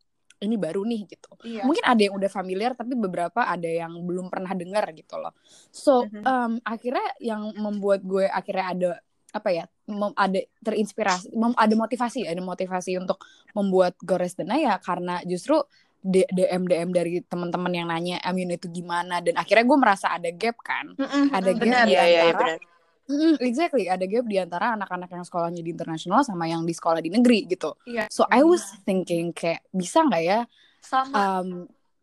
ini 0.43 0.61
baru 0.61 0.85
nih 0.85 1.00
gitu. 1.09 1.31
Iya. 1.47 1.62
Mungkin 1.64 1.85
ada 1.87 2.00
yang 2.04 2.14
udah 2.19 2.28
familiar 2.28 2.76
tapi 2.76 2.93
beberapa 2.99 3.47
ada 3.49 3.64
yang 3.71 3.97
belum 4.04 4.28
pernah 4.28 4.52
dengar 4.52 4.85
gitu 4.93 5.16
loh. 5.16 5.33
So 5.73 6.04
um, 6.26 6.61
akhirnya 6.66 7.07
yang 7.23 7.54
membuat 7.57 8.04
gue 8.04 8.28
akhirnya 8.28 8.66
ada 8.66 8.90
apa 9.35 9.50
ya 9.50 9.64
mem- 9.90 10.14
ada 10.14 10.38
terinspirasi 10.62 11.35
mem- 11.35 11.59
ada 11.59 11.75
motivasi 11.75 12.23
ada 12.23 12.38
motivasi 12.38 12.95
untuk 13.02 13.19
membuat 13.50 13.99
Gores 13.99 14.38
Dena 14.38 14.54
ya 14.54 14.78
karena 14.78 15.19
justru 15.26 15.59
DM 16.04 16.68
DM 16.68 16.90
dari 16.92 17.25
teman-teman 17.25 17.73
yang 17.73 17.88
nanya 17.88 18.20
Amin 18.20 18.52
itu 18.52 18.68
gimana? 18.68 19.25
Dan 19.25 19.40
akhirnya 19.40 19.64
gue 19.64 19.78
merasa 19.80 20.12
ada 20.12 20.28
gap 20.28 20.61
kan. 20.61 20.92
Mm-mm, 20.92 21.32
ada 21.32 21.50
gap 21.56 21.64
benar. 21.64 21.84
di 21.88 21.92
Iya, 21.96 22.02
iya, 22.04 22.04
iya, 22.04 22.23
antara 22.28 22.40
benar. 22.44 22.58
Mm, 23.04 23.37
exactly. 23.40 23.84
Ada 23.88 24.04
gap 24.04 24.25
di 24.28 24.37
antara 24.37 24.66
anak-anak 24.76 25.11
yang 25.12 25.25
sekolahnya 25.25 25.61
di 25.64 25.70
internasional 25.73 26.20
sama 26.25 26.44
yang 26.44 26.64
di 26.64 26.73
sekolah 26.76 27.00
di 27.00 27.08
negeri 27.08 27.49
gitu. 27.49 27.73
Iya. 27.88 28.12
So 28.12 28.28
I 28.28 28.44
was 28.44 28.64
thinking 28.84 29.32
kayak 29.32 29.64
bisa 29.73 30.04
nggak 30.04 30.23
ya 30.25 30.40
sama. 30.84 31.16
um 31.16 31.49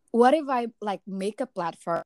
what 0.10 0.34
if 0.34 0.50
I 0.50 0.74
like 0.82 1.06
make 1.06 1.38
a 1.42 1.50
platform 1.50 2.02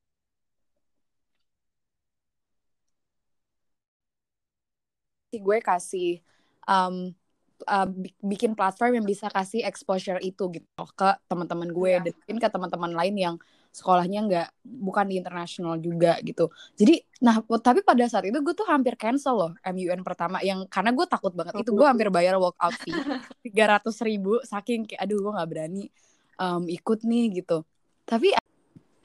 gue 5.36 5.60
kasih 5.60 6.24
um, 6.64 7.12
uh, 7.64 7.88
bikin 8.20 8.54
platform 8.54 9.00
yang 9.00 9.06
bisa 9.08 9.32
kasih 9.32 9.64
exposure 9.64 10.20
itu 10.20 10.52
gitu 10.52 10.84
ke 10.96 11.10
teman-teman 11.32 11.72
gue 11.72 11.92
yeah. 11.96 12.04
dan 12.04 12.14
mungkin 12.16 12.38
ke 12.44 12.48
teman-teman 12.52 12.92
lain 12.92 13.16
yang 13.16 13.36
sekolahnya 13.76 14.20
nggak 14.24 14.50
bukan 14.64 15.06
di 15.12 15.16
internasional 15.20 15.76
juga 15.76 16.16
gitu. 16.24 16.48
Jadi 16.80 17.04
nah 17.20 17.44
tapi 17.60 17.84
pada 17.84 18.08
saat 18.08 18.24
itu 18.24 18.40
gue 18.40 18.56
tuh 18.56 18.64
hampir 18.72 18.96
cancel 18.96 19.36
loh 19.36 19.52
MUN 19.68 20.00
pertama 20.00 20.40
yang 20.40 20.64
karena 20.72 20.96
gue 20.96 21.06
takut 21.12 21.36
banget. 21.36 21.60
Itu 21.60 21.76
gue 21.76 21.84
hampir 21.84 22.08
bayar 22.08 22.40
walkout 22.40 22.76
fee. 22.80 22.96
tiga 23.52 23.76
ratus 23.76 24.00
ribu 24.00 24.40
saking 24.48 24.88
kayak 24.88 25.04
aduh 25.04 25.20
gue 25.20 25.32
nggak 25.36 25.50
berani 25.52 25.84
um, 26.40 26.64
ikut 26.72 27.04
nih 27.04 27.44
gitu. 27.44 27.68
Tapi 28.08 28.32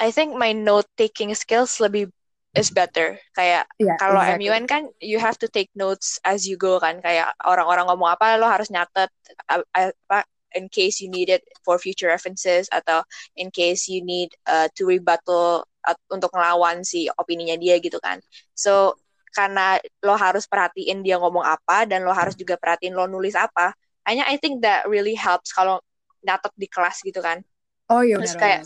I 0.00 0.08
think 0.14 0.38
my 0.38 0.54
note 0.54 0.86
taking 0.94 1.34
skills 1.34 1.82
lebih 1.82 2.14
is 2.58 2.74
better 2.74 3.14
kayak 3.38 3.62
yeah, 3.78 3.94
kalau 4.02 4.18
exactly. 4.18 4.50
MUN 4.50 4.64
kan 4.66 4.82
you 4.98 5.22
have 5.22 5.38
to 5.38 5.46
take 5.46 5.70
notes 5.78 6.18
as 6.26 6.50
you 6.50 6.58
go 6.58 6.82
kan 6.82 6.98
kayak 6.98 7.30
orang-orang 7.46 7.86
ngomong 7.86 8.10
apa 8.10 8.34
lo 8.42 8.50
harus 8.50 8.66
nyatet 8.74 9.06
apa 9.46 10.26
in 10.54 10.66
case 10.66 10.98
you 10.98 11.06
need 11.06 11.30
it 11.30 11.46
for 11.62 11.78
future 11.78 12.10
references 12.10 12.66
atau 12.74 13.06
in 13.38 13.54
case 13.54 13.86
you 13.86 14.02
need 14.02 14.34
uh, 14.50 14.66
to 14.74 14.82
rebuttal 14.86 15.62
uh, 15.86 15.98
untuk 16.10 16.30
ngelawan 16.34 16.82
si 16.82 17.06
opininya 17.18 17.54
dia 17.54 17.78
gitu 17.78 18.02
kan. 18.02 18.18
So 18.58 18.98
karena 19.30 19.78
lo 20.02 20.18
harus 20.18 20.50
perhatiin 20.50 21.06
dia 21.06 21.22
ngomong 21.22 21.46
apa 21.46 21.86
dan 21.86 22.02
lo 22.02 22.10
harus 22.10 22.34
juga 22.34 22.58
perhatiin 22.58 22.94
lo 22.98 23.06
nulis 23.06 23.38
apa. 23.38 23.70
Hanya 24.02 24.26
I 24.26 24.42
think 24.42 24.66
that 24.66 24.90
really 24.90 25.14
helps 25.14 25.54
kalau 25.54 25.78
nyatet 26.26 26.50
di 26.58 26.66
kelas 26.66 26.98
gitu 27.06 27.22
kan. 27.22 27.46
Oh 27.90 28.02
iya. 28.06 28.16
Terus 28.22 28.38
kayak 28.38 28.60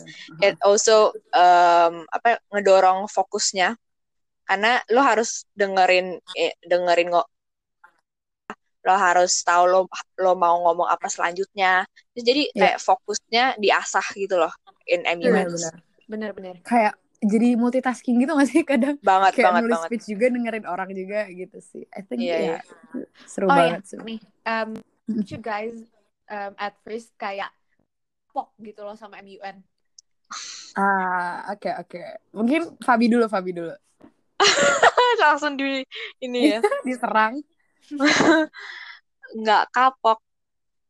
it 0.45 0.57
also 0.61 1.11
um, 1.33 2.05
apa 2.13 2.39
ngedorong 2.53 3.09
fokusnya. 3.09 3.75
Karena 4.45 4.77
lo 4.93 5.01
harus 5.01 5.49
dengerin 5.57 6.21
eh, 6.37 6.53
dengerin 6.61 7.09
lo 8.85 8.95
harus 9.01 9.41
tahu 9.41 9.65
lo 9.65 9.81
lo 10.21 10.33
mau 10.37 10.61
ngomong 10.69 10.85
apa 10.85 11.09
selanjutnya. 11.09 11.89
Terus 12.13 12.25
jadi 12.29 12.43
Iya. 12.53 12.61
kayak 12.61 12.79
fokusnya 12.85 13.45
diasah 13.57 14.07
gitu 14.13 14.37
loh 14.37 14.53
in 14.85 15.09
MUN 15.09 15.49
benar. 15.49 15.75
Bener-bener. 16.05 16.57
kayak 16.61 16.93
jadi 17.25 17.57
multitasking 17.57 18.21
gitu 18.21 18.37
gak 18.37 18.49
sih? 18.53 18.61
Kadang 18.69 19.01
banget 19.01 19.41
kayak 19.41 19.47
banget 19.49 19.63
nulis 19.65 19.75
banget. 19.81 19.89
speech 19.89 20.05
juga 20.13 20.27
dengerin 20.29 20.67
orang 20.69 20.89
juga 20.93 21.25
gitu 21.33 21.57
sih. 21.65 21.89
I 21.97 22.05
think 22.05 22.21
Iya, 22.21 22.37
ya 22.37 22.41
iya. 22.45 22.59
seru 23.25 23.49
Oh 23.49 23.57
banget 23.57 23.81
ya, 23.81 23.89
sih. 23.89 23.99
Nih, 24.05 24.21
um, 24.45 24.71
you 25.09 25.41
guys 25.41 25.73
um, 26.29 26.53
at 26.61 26.77
first 26.85 27.17
kayak 27.17 27.49
pok 28.35 28.51
gitu 28.59 28.83
loh 28.83 28.99
sama 28.99 29.23
MUN. 29.23 29.63
ah 30.75 31.55
oke 31.55 31.71
oke. 31.87 32.03
Mungkin 32.35 32.75
Fabi 32.83 33.07
dulu 33.07 33.31
Fabi 33.31 33.55
dulu. 33.55 33.71
Langsung 35.23 35.55
di 35.55 35.87
ini 36.19 36.59
ya. 36.59 36.61
Diserang. 36.87 37.39
Nggak 39.39 39.65
kapok 39.71 40.19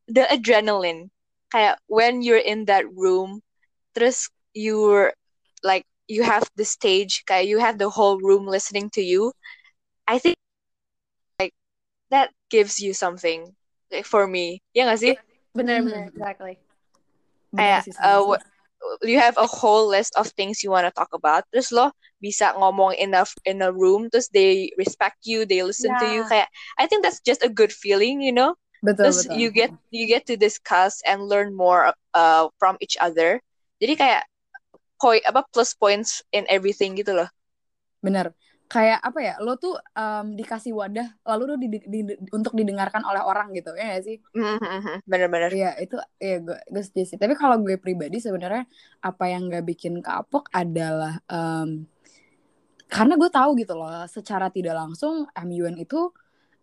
the 0.08 0.24
adrenaline. 0.32 1.12
Kayak 1.52 1.76
when 1.86 2.24
you're 2.24 2.40
in 2.40 2.64
that 2.66 2.88
room 2.96 3.44
terus 3.92 4.26
you're 4.56 5.12
like 5.62 5.84
you 6.10 6.24
have 6.24 6.42
the 6.58 6.64
stage 6.66 7.22
kayak 7.28 7.46
you 7.46 7.60
have 7.62 7.78
the 7.78 7.86
whole 7.86 8.18
room 8.18 8.42
listening 8.48 8.90
to 8.90 8.98
you 9.04 9.30
I 10.10 10.18
think 10.18 10.34
like 11.38 11.54
that 12.10 12.34
gives 12.50 12.82
you 12.82 12.90
something 12.96 13.54
like 13.92 14.08
for 14.08 14.26
me. 14.26 14.64
Ya 14.74 14.88
nggak 14.88 14.98
sih? 14.98 15.14
Bener-bener, 15.54 16.10
Hmm. 16.10 16.10
exactly. 16.10 16.58
Kayak 17.54 17.88
uh, 18.02 18.36
you 19.02 19.18
have 19.18 19.36
a 19.38 19.46
whole 19.46 19.88
list 19.88 20.12
of 20.16 20.28
things 20.34 20.62
you 20.62 20.70
want 20.70 20.86
to 20.86 20.92
talk 20.92 21.10
about. 21.14 21.44
Terus 21.52 21.72
lo 21.72 21.94
bisa 22.20 22.52
ngomong 22.56 22.96
in 22.96 23.14
a 23.14 23.24
in 23.44 23.60
a 23.60 23.72
room 23.72 24.08
terus 24.08 24.28
they 24.32 24.72
respect 24.80 25.24
you 25.28 25.44
they 25.44 25.60
listen 25.62 25.92
to 26.00 26.06
you. 26.08 26.24
Yeah. 26.24 26.30
kayak 26.30 26.48
I 26.80 26.84
think 26.88 27.04
that's 27.04 27.20
just 27.20 27.44
a 27.44 27.52
good 27.52 27.72
feeling 27.72 28.20
you 28.20 28.32
know? 28.32 28.56
Betul 28.84 29.08
terus 29.08 29.18
betul. 29.24 29.36
you 29.40 29.48
get 29.48 29.70
you 29.92 30.04
get 30.04 30.28
to 30.28 30.36
discuss 30.36 31.00
and 31.08 31.24
learn 31.24 31.56
more 31.56 31.92
uh, 32.12 32.48
from 32.60 32.76
each 32.84 32.96
other. 33.00 33.40
Jadi 33.80 33.94
kayak 33.96 34.22
point 35.00 35.24
apa 35.28 35.44
plus 35.52 35.72
points 35.76 36.24
in 36.32 36.48
everything 36.48 36.96
gitu 36.96 37.16
loh. 37.16 37.28
Bener 38.04 38.32
kayak 38.68 38.98
apa 39.04 39.18
ya 39.22 39.34
lo 39.44 39.54
tuh 39.60 39.76
um, 39.94 40.34
dikasih 40.34 40.72
wadah 40.74 41.06
lalu 41.28 41.42
lo 41.50 41.54
di, 41.60 41.68
di- 41.84 42.18
untuk 42.34 42.52
didengarkan 42.58 43.04
oleh 43.06 43.22
orang 43.22 43.52
gitu 43.54 43.70
ya 43.76 43.96
gak 43.96 44.04
sih? 44.08 44.16
Mhm, 44.34 45.00
bener-bener. 45.06 45.50
Iya 45.54 45.70
itu 45.78 45.96
ya 46.18 46.36
gue 46.42 46.56
gue 46.72 46.82
setuju 46.82 47.04
sih. 47.14 47.18
Tapi 47.20 47.34
kalau 47.36 47.60
gue 47.62 47.76
pribadi 47.78 48.16
sebenarnya 48.18 48.64
apa 49.04 49.24
yang 49.30 49.46
gak 49.52 49.64
bikin 49.68 50.00
kapok 50.00 50.48
adalah 50.50 51.20
em, 51.30 51.86
karena 52.88 53.14
gue 53.18 53.30
tahu 53.32 53.50
gitu 53.58 53.74
loh 53.74 54.06
secara 54.06 54.48
tidak 54.52 54.74
langsung 54.76 55.26
MUN 55.34 55.76
itu 55.80 56.12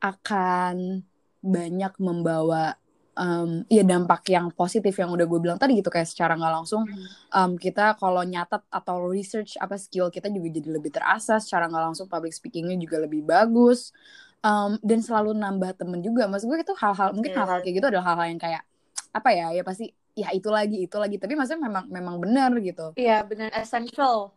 akan 0.01 1.05
banyak 1.41 1.93
membawa 2.01 2.77
em, 3.21 3.61
ya 3.69 3.85
dampak 3.85 4.25
yang 4.33 4.49
positif 4.49 4.97
yang 4.97 5.13
udah 5.13 5.29
gue 5.29 5.39
bilang 5.39 5.61
tadi 5.61 5.77
gitu 5.77 5.93
kayak 5.93 6.09
secara 6.09 6.33
nggak 6.33 6.53
langsung 6.57 6.89
em, 7.29 7.51
kita 7.61 7.93
kalau 8.01 8.25
nyatet 8.25 8.65
atau 8.73 9.05
research 9.05 9.61
apa 9.61 9.77
skill 9.77 10.09
kita 10.09 10.27
juga 10.33 10.49
jadi 10.49 10.69
lebih 10.73 10.89
terasa 10.89 11.37
secara 11.37 11.69
nggak 11.69 11.93
langsung 11.93 12.09
public 12.09 12.33
speakingnya 12.33 12.75
juga 12.81 12.97
lebih 13.05 13.21
bagus. 13.21 13.93
Em, 14.41 14.73
dan 14.81 14.99
selalu 15.05 15.37
nambah 15.37 15.77
temen 15.77 16.01
juga. 16.01 16.25
Maksud 16.25 16.49
gue 16.49 16.65
itu 16.65 16.73
hal-hal 16.73 17.13
mungkin 17.13 17.29
Hmm. 17.37 17.45
hal-hal 17.45 17.59
kayak 17.61 17.75
gitu 17.77 17.87
adalah 17.93 18.05
hal-hal 18.09 18.27
yang 18.33 18.41
kayak 18.41 18.65
apa 19.13 19.29
ya 19.37 19.53
ya 19.53 19.61
pasti 19.61 19.93
ya 20.17 20.33
itu 20.33 20.49
lagi 20.49 20.77
itu 20.89 20.97
lagi. 20.97 21.21
Tapi 21.21 21.37
maksudnya 21.37 21.61
memang 21.69 21.85
memang 21.93 22.15
benar 22.17 22.49
gitu. 22.57 22.97
Iya, 22.97 23.21
bener 23.21 23.53
essential. 23.53 24.33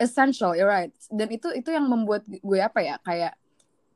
essential 0.00 0.56
you're 0.56 0.64
right. 0.64 0.88
Dan 1.12 1.28
itu 1.28 1.52
itu 1.52 1.68
yang 1.68 1.84
membuat 1.84 2.24
gue 2.24 2.58
apa 2.64 2.80
ya 2.80 2.96
kayak 3.04 3.36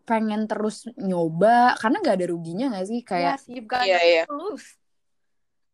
pengen 0.05 0.45
terus 0.45 0.85
nyoba 0.95 1.75
karena 1.77 1.97
nggak 1.99 2.17
ada 2.17 2.27
ruginya 2.29 2.67
gak 2.71 2.87
sih 2.87 3.01
kayak 3.01 3.37
yes, 3.37 3.49
you've 3.49 3.65
got 3.65 3.83
Iya, 3.83 3.99
iya. 4.01 4.23
to 4.25 4.33
lose. 4.33 4.77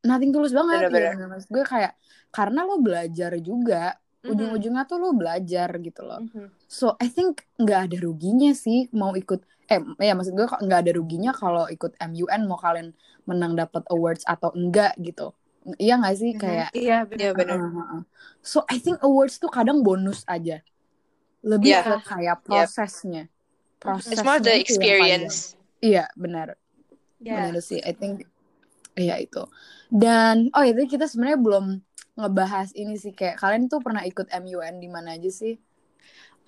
nothing 0.01 0.31
tulus 0.31 0.51
banget 0.51 0.87
Bener-bener. 0.87 1.03
ya 1.05 1.13
bener. 1.15 1.29
maksud 1.29 1.49
gue 1.51 1.65
kayak 1.65 1.93
karena 2.31 2.61
lo 2.63 2.79
belajar 2.79 3.33
juga 3.39 3.99
Mhm. 4.21 4.31
ujung-ujungnya 4.31 4.85
tuh 4.85 4.97
lo 4.97 5.11
belajar 5.13 5.69
gitu 5.77 6.01
loh 6.01 6.21
Mhm. 6.23 6.49
so 6.65 6.97
I 6.97 7.07
think 7.07 7.45
nggak 7.57 7.81
ada 7.87 7.97
ruginya 7.99 8.53
sih 8.53 8.89
mau 8.91 9.13
ikut 9.13 9.41
eh 9.67 9.81
ya 9.99 10.13
maksud 10.13 10.33
gue 10.33 10.47
kok 10.47 10.61
nggak 10.61 10.81
ada 10.81 10.93
ruginya 10.93 11.33
kalau 11.33 11.67
ikut 11.67 11.95
MUN 11.97 12.41
mau 12.45 12.57
kalian 12.57 12.93
menang 13.23 13.55
dapat 13.55 13.83
awards 13.89 14.25
atau 14.25 14.51
enggak 14.51 14.97
gitu 14.97 15.33
iya 15.77 15.97
nggak 15.97 16.17
sih 16.17 16.33
Mhm. 16.33 16.39
kayak 16.39 16.69
Iya, 16.73 16.99
bener. 17.05 17.21
Iya, 17.21 17.31
bener. 17.33 17.57
Uh, 17.57 17.69
uh, 17.71 17.93
uh. 17.97 18.03
so 18.41 18.65
I 18.67 18.77
think 18.77 19.01
awards 19.01 19.37
tuh 19.37 19.49
kadang 19.49 19.81
bonus 19.81 20.25
aja 20.25 20.61
lebih 21.41 21.73
Yeah. 21.73 21.85
ke 21.85 21.95
kayak 22.07 22.37
prosesnya 22.43 23.29
prosesnya 23.81 24.21
it's 24.21 24.25
more 24.29 24.41
the 24.41 24.55
experience 24.61 25.57
iya 25.81 26.07
benar 26.15 26.55
Yes. 27.21 27.37
benar 27.37 27.55
sih 27.61 27.81
I 27.85 27.93
think 27.93 28.25
iya 28.97 29.17
itu 29.21 29.45
dan 29.93 30.49
oh 30.53 30.65
itu 30.65 30.97
kita 30.97 31.05
sebenarnya 31.09 31.41
belum 31.41 31.67
ngebahas 32.17 32.73
ini 32.77 32.97
sih 33.01 33.13
kayak 33.17 33.41
kalian 33.41 33.69
tuh 33.69 33.81
pernah 33.81 34.05
ikut 34.05 34.29
MUN 34.29 34.81
di 34.81 34.89
mana 34.89 35.17
aja 35.17 35.33
sih 35.33 35.57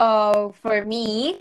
Oh, 0.03 0.51
for 0.59 0.83
me, 0.83 1.37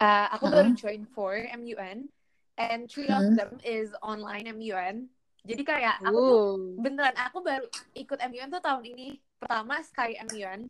uh, 0.00 0.26
aku 0.32 0.48
baru 0.48 0.72
Mm-mm. 0.72 0.78
join 0.78 1.02
four 1.12 1.36
MUN, 1.52 2.08
and 2.56 2.88
three 2.88 3.12
of 3.12 3.20
Mm. 3.20 3.36
them 3.36 3.52
is 3.60 3.92
online 4.00 4.48
MUN. 4.48 5.10
Jadi 5.44 5.62
kayak 5.68 6.00
aku 6.00 6.16
tuh 6.16 6.40
beneran 6.80 7.12
aku 7.18 7.44
baru 7.44 7.66
ikut 7.92 8.16
MUN 8.32 8.48
tuh 8.48 8.62
tahun 8.64 8.84
ini. 8.88 9.20
Pertama 9.36 9.84
Sky 9.84 10.16
MUN, 10.32 10.64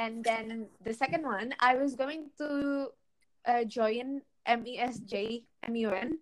and 0.00 0.24
then 0.24 0.72
the 0.80 0.94
second 0.96 1.20
one 1.20 1.52
I 1.60 1.76
was 1.76 1.92
going 1.92 2.32
to 2.40 2.88
uh, 3.44 3.62
join 3.64 4.18
MESJ 4.42 5.44
MUN. 5.64 6.18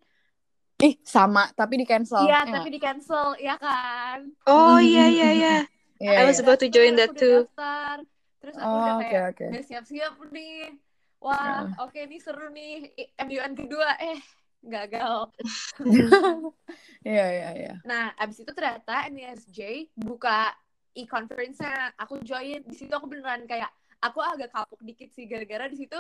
ih 0.77 0.95
sama 1.01 1.49
tapi 1.53 1.81
di 1.81 1.87
cancel 1.87 2.21
Iya, 2.21 2.45
tapi 2.45 2.69
di 2.69 2.77
cancel, 2.77 3.33
ya 3.39 3.57
kan? 3.57 4.29
oh 4.45 4.77
iya 4.77 5.07
iya 5.07 5.29
iya 5.33 5.57
Iya, 5.97 6.13
I 6.13 6.29
was 6.29 6.37
iya. 6.37 6.45
about 6.45 6.61
to 6.61 6.69
join 6.69 6.93
that 6.95 7.17
too. 7.17 7.49
daftar. 7.49 8.05
Terus 8.37 8.55
aku 8.55 8.69
Oh, 8.69 8.77
udah 8.77 8.95
oke, 8.95 9.09
kayak 9.09 9.27
oke. 9.33 9.47
udah 9.49 9.65
siap-siap 9.65 10.13
nih. 10.29 10.77
Wah, 11.17 11.73
oke 11.81 11.97
ini 11.97 12.21
seru 12.21 12.53
nih. 12.53 12.93
MUN 13.17 13.57
kedua 13.57 13.97
eh 13.97 14.21
gagal. 14.61 15.33
Iya 17.01 17.27
iya 17.31 17.49
iya. 17.55 17.75
Nah, 17.87 18.11
abis 18.19 18.43
itu 18.43 18.51
ternyata 18.51 19.07
MESJ 19.09 19.89
buka 19.97 20.51
e-conference-nya. 20.93 21.95
Aku 21.97 22.19
join. 22.21 22.61
Di 22.61 22.75
situ 22.75 22.91
aku 22.91 23.07
beneran 23.07 23.47
kayak 23.47 23.71
aku 23.97 24.19
agak 24.21 24.53
kapok 24.53 24.83
dikit 24.83 25.09
sih 25.15 25.25
gara-gara 25.25 25.65
di 25.65 25.79
situ 25.79 25.97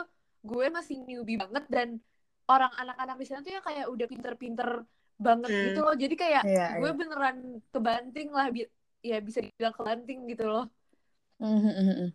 gue 0.50 0.66
masih 0.76 0.96
newbie 1.06 1.38
banget 1.42 1.64
dan 1.74 1.88
orang 2.52 2.72
anak-anak 2.80 3.16
di 3.20 3.24
sana 3.28 3.40
tuh 3.46 3.52
ya 3.56 3.60
kayak 3.68 3.84
udah 3.94 4.06
pinter-pinter 4.12 4.68
banget 5.26 5.50
Hmm. 5.50 5.64
gitu 5.66 5.78
loh. 5.86 5.94
Jadi 6.02 6.14
kayak 6.22 6.42
Iya, 6.46 6.64
gue 6.78 6.90
iya. 6.90 6.98
beneran 7.00 7.36
kebanting 7.72 8.28
lah 8.36 8.46
bi- 8.54 8.70
ya 9.10 9.16
bisa 9.26 9.38
dibilang 9.44 9.74
kebanting 9.78 10.18
gitu 10.32 10.44
loh. 10.52 10.64
Mhm, 11.40 11.70
mhm. 11.80 12.08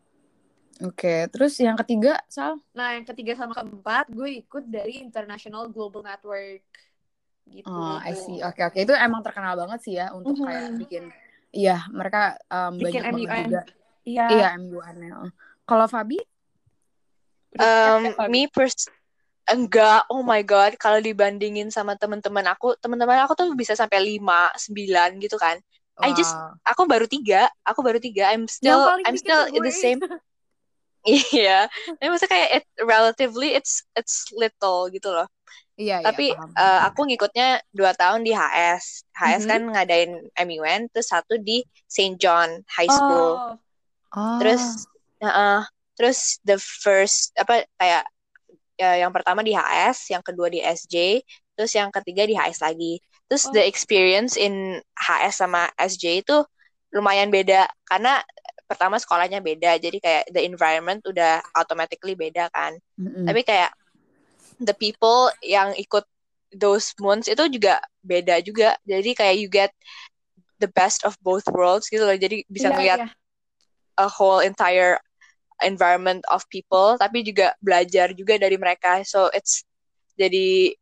Oke, 0.81 1.29
terus 1.29 1.53
yang 1.61 1.77
ketiga, 1.77 2.17
Sal? 2.25 2.57
Nah, 2.73 2.97
yang 2.97 3.05
ketiga 3.05 3.33
sama 3.37 3.53
keempat, 3.53 4.09
gue 4.09 4.29
ikut 4.41 4.63
dari 4.65 4.97
International 5.05 5.69
Global 5.69 6.01
Network. 6.01 6.63
Gitu. 7.51 7.67
Oh, 7.69 7.99
I 8.01 8.13
see. 8.15 8.39
Oke, 8.41 8.61
oke. 8.65 8.77
Itu 8.81 8.93
emang 8.95 9.21
terkenal 9.21 9.53
banget 9.59 9.79
sih 9.85 9.93
ya 9.99 10.09
untuk 10.15 10.33
Mhm. 10.39 10.45
kayak 10.47 10.65
bikin 10.81 11.03
Iya, 11.51 11.83
mereka 11.91 12.39
um, 12.47 12.79
Bikin 12.79 13.03
banyak 13.03 13.11
banget 13.11 13.27
MUN. 13.27 13.43
juga. 13.43 13.61
Iya. 14.07 14.25
Iya, 14.31 14.47
MUN-nya. 14.55 15.09
Kalau 15.67 15.85
Fabi? 15.91 16.17
Um, 17.59 18.15
me 18.31 18.47
pers 18.47 18.87
enggak 19.49 20.07
oh 20.07 20.23
my 20.23 20.39
god 20.45 20.79
kalau 20.79 21.03
dibandingin 21.03 21.67
sama 21.67 21.99
teman-teman 21.99 22.45
aku 22.47 22.77
teman-teman 22.79 23.19
aku 23.27 23.35
tuh 23.35 23.51
bisa 23.57 23.75
sampai 23.75 23.99
lima 23.99 24.47
sembilan 24.55 25.19
gitu 25.19 25.35
kan 25.35 25.59
I 26.01 26.15
just 26.15 26.31
aku 26.63 26.87
baru 26.87 27.05
tiga 27.09 27.51
aku 27.67 27.83
baru 27.83 27.99
tiga 27.99 28.31
I'm 28.31 28.47
still 28.47 28.87
I'm 29.03 29.17
still 29.19 29.43
the 29.51 29.73
same 29.73 29.99
iya 31.35 31.65
tapi 31.97 32.07
maksudnya 32.13 32.31
kayak 32.31 32.49
it, 32.61 32.65
relatively 32.85 33.57
it's 33.57 33.81
it's 33.97 34.29
little 34.37 34.87
gitu 34.93 35.09
loh 35.11 35.27
Iya, 35.75 35.97
iya, 35.99 36.05
tapi 36.05 36.25
paham. 36.31 36.49
eh, 36.53 36.79
aku 36.87 36.99
ngikutnya 37.09 37.47
dua 37.73 37.91
tahun 37.97 38.21
di 38.21 38.31
HS 38.37 39.03
HS 39.17 39.43
Mhm. 39.43 39.49
kan 39.49 39.61
ngadain 39.73 40.11
MUN 40.47 40.81
terus 40.93 41.09
satu 41.09 41.41
di 41.41 41.65
St. 41.89 42.15
John 42.21 42.61
High 42.77 42.91
School 42.93 43.33
Oh, 43.41 43.57
Oh. 44.13 44.37
terus 44.39 44.85
uh, 45.25 45.65
terus 46.01 46.41
the 46.41 46.57
first 46.57 47.29
apa 47.37 47.61
kayak 47.77 48.09
ya, 48.73 49.05
yang 49.05 49.13
pertama 49.13 49.45
di 49.45 49.53
HS 49.53 50.09
yang 50.09 50.25
kedua 50.25 50.49
di 50.49 50.57
SJ 50.57 51.21
terus 51.53 51.77
yang 51.77 51.93
ketiga 51.93 52.25
di 52.25 52.33
HS 52.33 52.65
lagi 52.65 52.97
terus 53.29 53.45
Oh. 53.45 53.53
the 53.53 53.61
experience 53.61 54.33
in 54.33 54.81
HS 54.97 55.45
sama 55.45 55.69
SJ 55.77 56.25
itu 56.25 56.41
lumayan 56.89 57.29
beda 57.29 57.69
karena 57.85 58.17
pertama 58.65 58.97
sekolahnya 58.97 59.45
beda 59.45 59.77
jadi 59.77 59.97
kayak 60.01 60.23
the 60.33 60.41
environment 60.41 61.05
udah 61.05 61.37
automatically 61.53 62.17
beda 62.17 62.49
kan 62.49 62.81
Mm-mm. 62.97 63.29
tapi 63.29 63.45
kayak 63.45 63.69
the 64.57 64.73
people 64.73 65.29
yang 65.45 65.77
ikut 65.77 66.01
those 66.49 66.97
months 66.97 67.29
itu 67.29 67.45
juga 67.45 67.77
beda 68.01 68.41
juga 68.41 68.73
jadi 68.89 69.11
kayak 69.13 69.35
you 69.37 69.47
get 69.53 69.69
the 70.57 70.71
best 70.73 71.05
of 71.05 71.13
both 71.21 71.45
worlds 71.53 71.93
gitu 71.93 72.01
loh 72.01 72.17
jadi 72.17 72.41
bisa 72.49 72.73
iya, 72.73 72.73
ngeliat 72.73 72.99
iya. 73.05 73.09
a 74.01 74.09
whole 74.09 74.41
entire 74.41 74.97
environment 75.63 76.21
of 76.29 76.43
people 76.49 76.97
tapi 76.97 77.25
juga 77.25 77.55
belajar 77.61 78.11
juga 78.17 78.37
dari 78.37 78.57
mereka 78.57 79.01
so 79.05 79.29
it's 79.33 79.63
jadi 80.19 80.75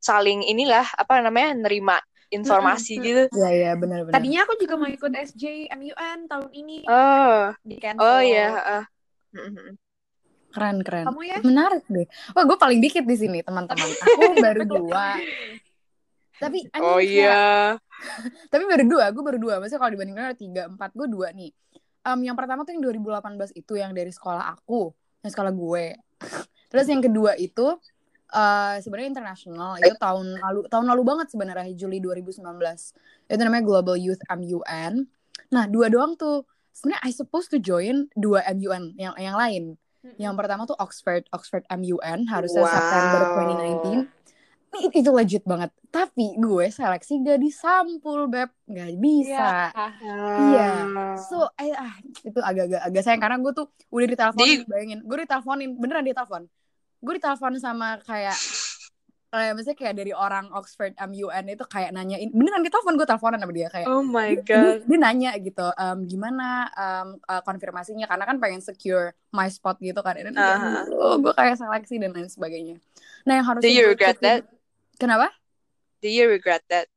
saling 0.00 0.46
inilah 0.48 0.86
apa 0.96 1.20
namanya 1.20 1.68
nerima 1.68 2.00
informasi 2.30 2.96
Mm-mm. 2.96 3.06
gitu 3.06 3.22
Iya, 3.36 3.48
iya, 3.50 3.72
benar-benar. 3.74 4.14
Tadinya 4.14 4.40
aku 4.46 4.54
juga 4.56 4.74
mau 4.78 4.86
ikut 4.88 5.12
SJ 5.12 5.68
MUN 5.74 6.18
tahun 6.30 6.50
ini 6.54 6.86
oh 6.86 7.52
di 7.66 7.76
cancel. 7.76 8.06
oh 8.06 8.20
ya 8.22 8.48
uh. 8.54 8.84
Keren, 10.50 10.82
keren. 10.82 11.06
Kamu 11.06 11.22
ya? 11.22 11.38
Menarik 11.46 11.86
deh. 11.86 12.10
Wah, 12.34 12.42
gue 12.42 12.58
paling 12.58 12.82
dikit 12.82 13.06
di 13.06 13.14
sini, 13.14 13.38
teman-teman. 13.38 13.86
Aku 13.86 14.34
baru 14.34 14.66
dua. 14.66 15.14
Tapi, 16.42 16.66
I 16.74 16.78
mean, 16.82 16.90
oh 16.90 16.98
iya 16.98 17.78
tapi 18.52 18.64
baru 18.64 18.84
dua, 18.88 19.04
gue 19.12 19.22
baru 19.22 19.38
dua. 19.38 19.54
Maksudnya 19.60 19.80
kalau 19.80 19.92
dibandingkan 19.92 20.24
ada 20.32 20.38
tiga, 20.38 20.62
empat, 20.66 20.90
gue 20.96 21.06
dua 21.06 21.30
nih. 21.36 21.52
Em, 22.00 22.20
yang 22.24 22.36
pertama 22.36 22.64
tuh 22.64 22.72
yang 22.72 22.80
2018 22.80 23.52
itu 23.52 23.76
yang 23.76 23.92
dari 23.92 24.08
sekolah 24.08 24.56
aku, 24.56 24.92
yang 25.20 25.32
sekolah 25.32 25.52
gue. 25.52 25.84
Terus 26.72 26.86
yang 26.88 27.02
kedua 27.04 27.36
itu 27.36 27.66
eh 28.30 28.78
sebenarnya 28.78 29.10
internasional 29.10 29.74
itu 29.82 29.90
tahun 29.98 30.38
lalu 30.38 30.60
tahun 30.70 30.86
lalu 30.86 31.02
banget 31.02 31.26
sebenarnya 31.34 31.74
Juli 31.74 31.98
2019. 31.98 32.46
Itu 33.26 33.42
namanya 33.42 33.64
Global 33.66 33.98
Youth 33.98 34.22
MUN. 34.30 35.10
Nah, 35.50 35.64
dua 35.66 35.90
doang 35.90 36.14
tuh. 36.14 36.46
Sebenarnya 36.70 37.02
I 37.02 37.10
supposed 37.10 37.50
to 37.50 37.58
join 37.58 38.06
dua 38.14 38.46
MUN 38.54 38.94
yang 38.94 39.18
yang 39.18 39.34
lain. 39.34 39.74
Yang 40.16 40.34
pertama 40.38 40.64
tuh 40.64 40.78
Oxford 40.80 41.26
Oxford 41.34 41.66
MUN 41.68 42.24
harusnya 42.30 42.64
Wow. 42.64 42.72
September 42.72 43.22
2019. 43.36 44.08
Itu 44.70 45.10
legit 45.10 45.42
banget. 45.42 45.74
Tapi 45.90 46.38
gue 46.38 46.66
seleksi 46.70 47.18
gak 47.26 47.42
disampul, 47.42 48.30
Beb. 48.30 48.54
Gak 48.70 48.94
bisa. 49.02 49.74
Iya. 50.38 50.70
So, 51.18 51.50
eh, 51.58 51.74
ah, 51.74 51.94
itu 52.22 52.38
agak-agak 52.38 52.80
agak 52.86 53.02
sayang 53.02 53.22
karena 53.22 53.36
gue 53.42 53.52
tuh 53.52 53.66
udah 53.90 54.06
diteleponin, 54.06 54.46
Di- 54.62 54.66
bayangin. 54.70 55.00
Gue 55.02 55.16
diteleponin, 55.26 55.70
beneran 55.74 56.06
ditelepon. 56.06 56.42
Gue 57.02 57.12
ditelepon 57.18 57.58
sama 57.58 57.98
kayak 58.06 58.38
kayak 59.30 59.52
misalnya 59.54 59.78
kayak 59.78 59.94
dari 59.94 60.12
orang 60.12 60.50
Oxford 60.50 60.92
MUN 60.98 61.44
itu 61.54 61.62
kayak 61.70 61.94
nanyain 61.94 62.34
beneran 62.34 62.66
ditelepon 62.66 62.98
gue 62.98 63.06
teleponan 63.06 63.38
sama 63.38 63.54
dia 63.54 63.70
kayak 63.70 63.86
oh 63.86 64.02
my 64.02 64.34
dia, 64.34 64.42
god 64.42 64.78
dia 64.90 64.98
nanya 64.98 65.30
gitu 65.38 65.70
em, 65.70 65.98
gimana 66.10 66.66
em, 66.74 67.08
eh, 67.14 67.42
konfirmasinya 67.46 68.10
karena 68.10 68.26
kan 68.26 68.36
pengen 68.42 68.58
secure 68.58 69.14
my 69.30 69.46
spot 69.46 69.78
gitu 69.78 70.02
kan 70.02 70.18
dan 70.18 70.34
Aha. 70.34 70.82
gue 71.22 71.32
kayak 71.38 71.62
seleksi 71.62 72.02
dan 72.02 72.10
lain 72.10 72.26
sebagainya 72.26 72.76
nah 73.22 73.38
yang 73.38 73.46
harus 73.46 73.62
Do 73.62 73.70
you 73.70 73.86
regret 73.86 74.18
that? 74.18 74.50
Kenapa? 75.00 75.32
Do 76.04 76.12
you 76.12 76.28
regret 76.28 76.60
that? 76.68 76.92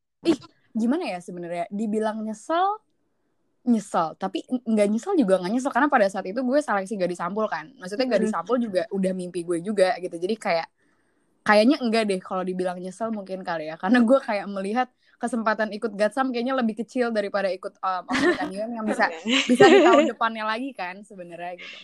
Gimana 0.76 1.08
ya 1.08 1.20
sebenarnya? 1.24 1.72
Dibilang 1.72 2.20
nyesel 2.20 2.84
nyesel. 3.64 4.20
Tapi 4.20 4.44
nggak 4.44 4.88
nyesel 4.92 5.16
juga 5.16 5.40
nggak 5.40 5.54
nyesel. 5.56 5.72
Karena 5.72 5.88
pada 5.88 6.12
saat 6.12 6.28
itu 6.28 6.44
gue 6.44 6.60
seleksi 6.60 7.00
gak 7.00 7.12
disampul 7.12 7.48
kan. 7.48 7.72
Maksudnya 7.80 8.06
gak 8.12 8.24
disampul 8.28 8.60
juga 8.60 8.84
udah 8.92 9.12
mimpi 9.16 9.48
gue 9.48 9.64
juga 9.64 9.96
gitu. 10.04 10.20
Jadi 10.20 10.36
kayak 10.36 10.68
kayaknya 11.48 11.80
enggak 11.80 12.04
deh 12.12 12.20
kalau 12.20 12.44
dibilang 12.44 12.76
nyesel 12.80 13.16
mungkin 13.16 13.40
kali 13.48 13.72
ya. 13.72 13.80
Karena 13.80 14.04
gue 14.04 14.20
kayak 14.20 14.48
melihat 14.52 14.88
kesempatan 15.24 15.72
ikut 15.72 15.96
Gatsam 15.96 16.36
kayaknya 16.36 16.60
lebih 16.60 16.84
kecil 16.84 17.16
daripada 17.16 17.48
ikut 17.48 17.80
um, 17.80 18.04
yang 18.52 18.84
bisa 18.84 19.08
bisa 19.52 19.64
di 19.72 19.80
tahun 19.80 20.12
depannya 20.12 20.44
lagi 20.44 20.76
kan 20.76 21.00
sebenarnya 21.08 21.56
gitu. 21.56 21.78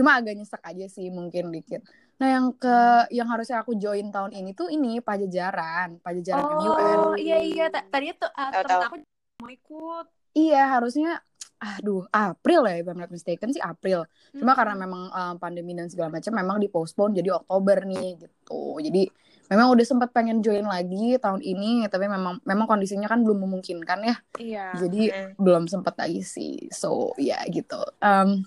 Cuma 0.00 0.20
agak 0.20 0.36
nyesek 0.36 0.60
aja 0.60 0.86
sih 0.92 1.08
mungkin 1.08 1.48
dikit 1.48 1.80
nah 2.14 2.28
yang 2.30 2.46
ke 2.54 2.76
yang 3.10 3.26
harusnya 3.26 3.58
aku 3.58 3.74
join 3.74 4.06
tahun 4.08 4.30
ini 4.32 4.54
tuh 4.54 4.70
ini 4.70 5.02
pajajaran 5.02 5.98
pajajaran 5.98 6.46
MUN 6.46 6.96
Oh 7.10 7.16
iya 7.18 7.38
iya. 7.42 7.66
Ta- 7.70 7.86
tadinya 7.90 8.14
tuh 8.22 8.30
uh, 8.30 8.50
temen 8.54 8.70
tahu. 8.70 8.82
aku 8.86 8.96
mau 9.42 9.50
ikut. 9.50 10.06
Iya 10.34 10.62
harusnya 10.78 11.22
aduh 11.58 12.04
April 12.12 12.66
ya 12.68 12.76
if 12.76 12.86
I'm 12.86 12.98
not 12.98 13.10
mistaken 13.10 13.50
sih 13.50 13.62
April. 13.62 14.04
Cuma 14.36 14.52
karena 14.52 14.74
memang 14.76 15.08
um, 15.08 15.34
pandemi 15.38 15.72
dan 15.72 15.88
segala 15.88 16.12
macam 16.12 16.34
memang 16.34 16.58
dipostpone 16.60 17.14
jadi 17.14 17.34
Oktober 17.34 17.82
nih 17.82 18.20
gitu. 18.20 18.78
Jadi 18.78 19.08
memang 19.50 19.72
udah 19.72 19.84
sempat 19.86 20.10
pengen 20.10 20.38
join 20.38 20.64
lagi 20.66 21.18
tahun 21.18 21.40
ini 21.40 21.86
tapi 21.90 22.06
memang 22.06 22.42
memang 22.42 22.66
kondisinya 22.66 23.10
kan 23.10 23.22
belum 23.22 23.42
memungkinkan 23.48 23.98
ya. 24.06 24.16
Iya. 24.38 24.66
jadi 24.76 25.02
Mm. 25.10 25.30
belum 25.40 25.64
sempat 25.66 25.98
lagi 25.98 26.22
sih. 26.22 26.68
So 26.70 27.14
ya 27.18 27.42
gitu. 27.50 27.80
Um, 27.98 28.44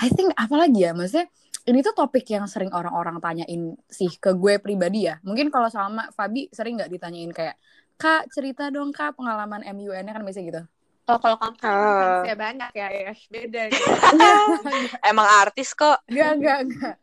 I 0.00 0.08
think 0.08 0.32
apalagi 0.34 0.88
ya? 0.88 0.96
Maksudnya 0.96 1.28
ini 1.68 1.84
tuh 1.84 1.92
topik 1.92 2.24
yang 2.32 2.48
sering 2.48 2.72
orang-orang 2.72 3.20
tanyain 3.20 3.76
sih 3.90 4.08
ke 4.16 4.32
gue 4.32 4.56
pribadi 4.62 5.10
ya. 5.10 5.20
Mungkin 5.20 5.52
kalau 5.52 5.68
sama 5.68 6.08
Fabi 6.14 6.48
sering 6.54 6.80
nggak 6.80 6.92
ditanyain 6.92 7.32
kayak 7.34 7.56
kak 8.00 8.32
cerita 8.32 8.72
dong 8.72 8.96
kak 8.96 9.12
pengalaman 9.18 9.60
MUN-nya 9.76 10.16
kan 10.16 10.24
biasa 10.24 10.40
gitu. 10.40 10.62
Oh, 11.10 11.18
kalau 11.18 11.36
kamu 11.42 11.54
kan 11.58 11.74
fansnya 11.74 12.36
banyak 12.38 12.70
ya, 12.70 12.88
ya 12.94 13.12
beda. 13.34 13.62
nih. 13.66 13.82
emang 15.10 15.28
artis 15.42 15.74
kok. 15.74 15.98
Enggak, 16.06 16.30
enggak, 16.38 16.58
enggak. 16.64 16.96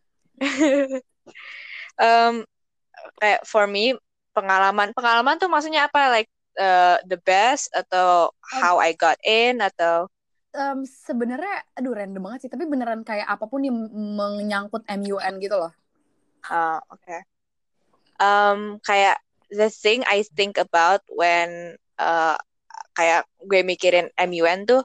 um, 1.99 2.33
kayak 3.19 3.41
for 3.43 3.67
me 3.67 3.99
pengalaman 4.31 4.95
pengalaman 4.95 5.35
tuh 5.35 5.51
maksudnya 5.51 5.91
apa? 5.91 6.07
Like 6.07 6.31
uh, 6.55 7.03
the 7.03 7.19
best 7.19 7.67
atau 7.75 8.31
how 8.41 8.79
I 8.79 8.95
got 8.95 9.19
in 9.27 9.59
atau 9.59 10.07
Em, 10.57 10.81
sebenarnya 10.89 11.69
aduh 11.77 11.93
random 11.93 12.25
banget 12.25 12.39
sih 12.47 12.51
tapi 12.51 12.65
beneran 12.65 13.05
kayak 13.05 13.29
apa 13.29 13.45
pun 13.45 13.61
yang 13.61 13.77
menyangkut 13.93 14.81
MUN 14.89 15.33
gitu 15.37 15.53
loh. 15.53 15.69
Ah, 16.49 16.81
oke. 16.89 17.17
Um, 18.17 18.81
kayak 18.81 19.21
the 19.53 19.69
thing 19.69 20.01
I 20.09 20.25
think 20.33 20.57
about 20.57 21.05
when 21.13 21.77
uh, 22.01 22.41
kayak 22.97 23.29
gue 23.45 23.61
mikirin 23.61 24.09
MUN 24.17 24.65
tuh 24.65 24.81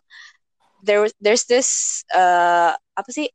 there 0.85 1.09
there's 1.25 1.49
this 1.49 2.03
uh, 2.13 2.77
apa 2.77 3.09
sih 3.09 3.33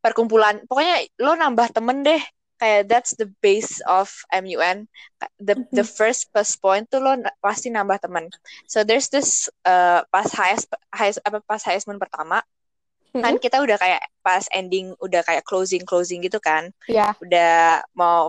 perkumpulan 0.00 0.64
pokoknya 0.64 1.04
lo 1.20 1.36
nambah 1.36 1.68
temen 1.76 2.00
deh 2.00 2.22
kayak 2.58 2.90
that's 2.90 3.14
the 3.14 3.30
base 3.38 3.78
of 3.86 4.10
MUN 4.28 4.90
the 5.38 5.54
the 5.70 5.86
first 5.86 6.28
plus 6.34 6.58
point 6.58 6.90
tuh 6.90 6.98
lo 6.98 7.14
pasti 7.38 7.70
nambah 7.70 8.02
temen. 8.02 8.28
So 8.66 8.82
there's 8.82 9.08
this 9.08 9.46
uh, 9.62 10.02
pas 10.10 10.26
HS 10.28 10.66
HS 10.90 11.22
apa 11.22 11.38
pas 11.42 11.62
HSMN 11.62 12.02
pertama 12.02 12.42
kan 13.14 13.40
kita 13.40 13.58
udah 13.64 13.80
kayak 13.80 14.04
pas 14.20 14.44
ending 14.52 14.92
udah 15.00 15.24
kayak 15.24 15.42
closing 15.42 15.82
closing 15.82 16.20
gitu 16.20 16.38
kan. 16.38 16.70
Iya. 16.86 17.14
udah 17.18 17.82
mau 17.96 18.28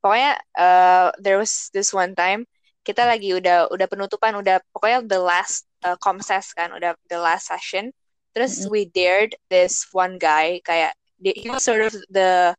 pokoknya 0.00 0.36
uh, 0.56 1.08
there 1.20 1.40
was 1.40 1.70
this 1.72 1.92
one 1.92 2.12
time 2.14 2.44
kita 2.84 3.04
lagi 3.08 3.32
udah 3.32 3.72
udah 3.72 3.86
penutupan 3.88 4.36
udah 4.36 4.60
pokoknya 4.72 5.00
the 5.08 5.16
last 5.16 5.64
uh, 5.80 5.96
comses 5.96 6.52
kan 6.52 6.68
udah 6.72 6.92
the 7.08 7.16
last 7.16 7.48
session. 7.48 7.88
Terus 8.34 8.66
Mhm. 8.66 8.68
we 8.68 8.80
dared 8.84 9.32
this 9.48 9.86
one 9.94 10.18
guy 10.20 10.58
kayak 10.60 10.92
he 11.32 11.48
was 11.48 11.64
sort 11.64 11.80
of 11.80 11.96
the 12.12 12.52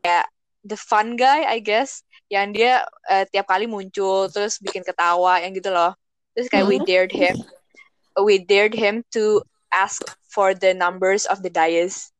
kayak 0.00 0.26
the 0.64 0.78
fun 0.78 1.20
guy 1.20 1.44
I 1.44 1.60
guess. 1.60 2.00
Yang 2.28 2.46
dia 2.60 2.72
uh, 3.08 3.24
tiap 3.28 3.48
kali 3.48 3.64
muncul 3.64 4.28
terus 4.28 4.60
bikin 4.60 4.84
ketawa 4.84 5.40
yang 5.40 5.52
gitu 5.52 5.68
loh. 5.68 5.92
Terus 6.32 6.48
kayak 6.48 6.64
we 6.68 6.76
dared 6.80 7.12
him 7.12 7.36
we 8.20 8.36
dared 8.40 8.76
him 8.76 9.00
to 9.12 9.40
ask 9.72 10.00
for 10.28 10.52
the 10.52 10.72
numbers 10.72 11.24
of 11.24 11.40
the 11.40 11.48
dais. 11.48 12.12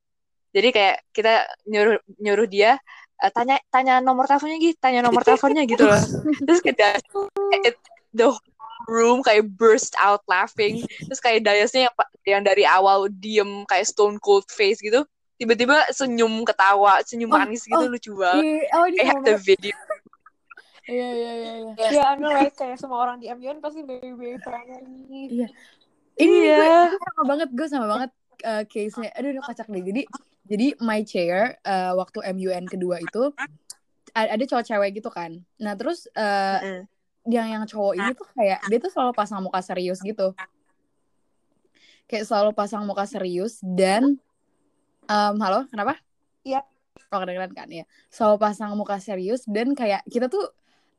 Jadi 0.57 0.73
kayak 0.73 0.97
kita 1.13 1.45
nyuruh 1.69 2.01
nyuruh 2.17 2.49
dia 2.49 2.81
eh, 3.21 3.31
tanya 3.37 3.61
tanya 3.69 4.01
nomor 4.01 4.25
teleponnya 4.25 4.57
gitu 4.65 4.77
tanya 4.81 5.05
nomor 5.05 5.21
teleponnya 5.21 5.69
gitu 5.69 5.85
loh. 5.85 6.01
Terus 6.49 6.61
kayak 6.65 7.05
it- 7.69 7.81
the 8.17 8.33
room 8.89 9.21
kayak 9.21 9.45
burst 9.61 9.93
out 10.01 10.25
laughing. 10.25 10.81
Terus 11.05 11.21
kayak 11.21 11.45
Dayasnya 11.45 11.93
yang 11.93 11.95
yang 12.25 12.43
dari 12.49 12.65
awal 12.65 13.13
diem 13.13 13.69
kayak 13.69 13.85
stone 13.85 14.17
cold 14.17 14.49
face 14.49 14.81
gitu 14.81 15.05
tiba-tiba 15.39 15.87
senyum 15.95 16.43
ketawa 16.43 16.99
senyum 17.07 17.31
Oh, 17.31 17.39
manis 17.39 17.63
gitu 17.63 17.79
oh, 17.79 17.89
lucu 17.89 18.13
banget 18.19 18.43
Iya, 18.43 18.75
oh 18.75 18.85
ini 18.91 18.97
kayak 18.99 19.23
the 19.23 19.35
video 19.39 19.77
Iya, 20.89 21.09
iya, 21.13 21.33
iya, 21.37 21.53
iya. 21.61 21.73
Ya, 21.93 22.03
I 22.09 22.17
know 22.17 22.33
right 22.33 22.49
kayak 22.57 22.81
semua 22.81 23.05
orang 23.05 23.21
di 23.21 23.29
MUN 23.29 23.61
pasti 23.61 23.85
baby 23.85 24.17
baby 24.17 24.41
friendly. 24.41 25.45
Iya. 25.45 25.49
Iya 26.17 26.97
gue 26.97 27.01
sama 27.13 27.25
banget, 27.29 27.49
gue 27.53 27.67
sama 27.69 27.87
banget 27.87 28.11
uh, 28.49 28.65
case-nya. 28.65 29.13
Aduh, 29.13 29.37
udah 29.37 29.45
kocak 29.45 29.69
deh. 29.69 29.85
Jadi, 29.85 30.03
jadi 30.49 30.67
my 30.81 31.05
chair 31.05 31.61
uh, 31.61 31.93
waktu 31.93 32.25
MUN 32.33 32.65
kedua 32.65 33.05
itu 33.05 33.37
ada 34.17 34.41
cowok 34.49 34.65
cewek 34.65 34.91
gitu 34.97 35.13
kan. 35.13 35.37
Nah, 35.61 35.77
terus 35.77 36.09
uh, 36.17 36.59
Mm. 36.65 36.83
yang 37.29 37.47
yang 37.61 37.65
cowok 37.69 37.93
ini 37.93 38.11
tuh 38.17 38.27
kayak 38.33 38.61
dia 38.73 38.79
tuh 38.81 38.89
selalu 38.89 39.13
pasang 39.13 39.45
muka 39.45 39.61
serius 39.61 40.01
gitu. 40.01 40.33
Kayak 42.09 42.25
selalu 42.25 42.57
pasang 42.57 42.89
muka 42.89 43.05
serius 43.05 43.61
dan 43.61 44.17
um, 45.09 45.35
halo, 45.41 45.65
kenapa? 45.73 45.97
Iya. 46.45 46.63
Oh, 47.09 47.19
kedengeran 47.25 47.53
kan 47.57 47.69
ya. 47.73 47.89
Selalu 48.13 48.37
pasang 48.37 48.77
muka 48.77 49.01
serius 49.01 49.49
dan 49.49 49.73
kayak 49.73 50.05
kita 50.07 50.29
tuh 50.29 50.45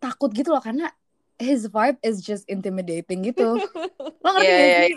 takut 0.01 0.33
gitu 0.33 0.49
loh 0.49 0.63
karena 0.63 0.89
his 1.37 1.69
vibe 1.69 2.01
is 2.01 2.19
just 2.19 2.43
intimidating 2.49 3.21
gitu. 3.23 3.55
Lo 4.23 4.29
ngerti 4.33 4.49
gak 4.51 4.65
iya, 4.65 4.79
sih? 4.83 4.95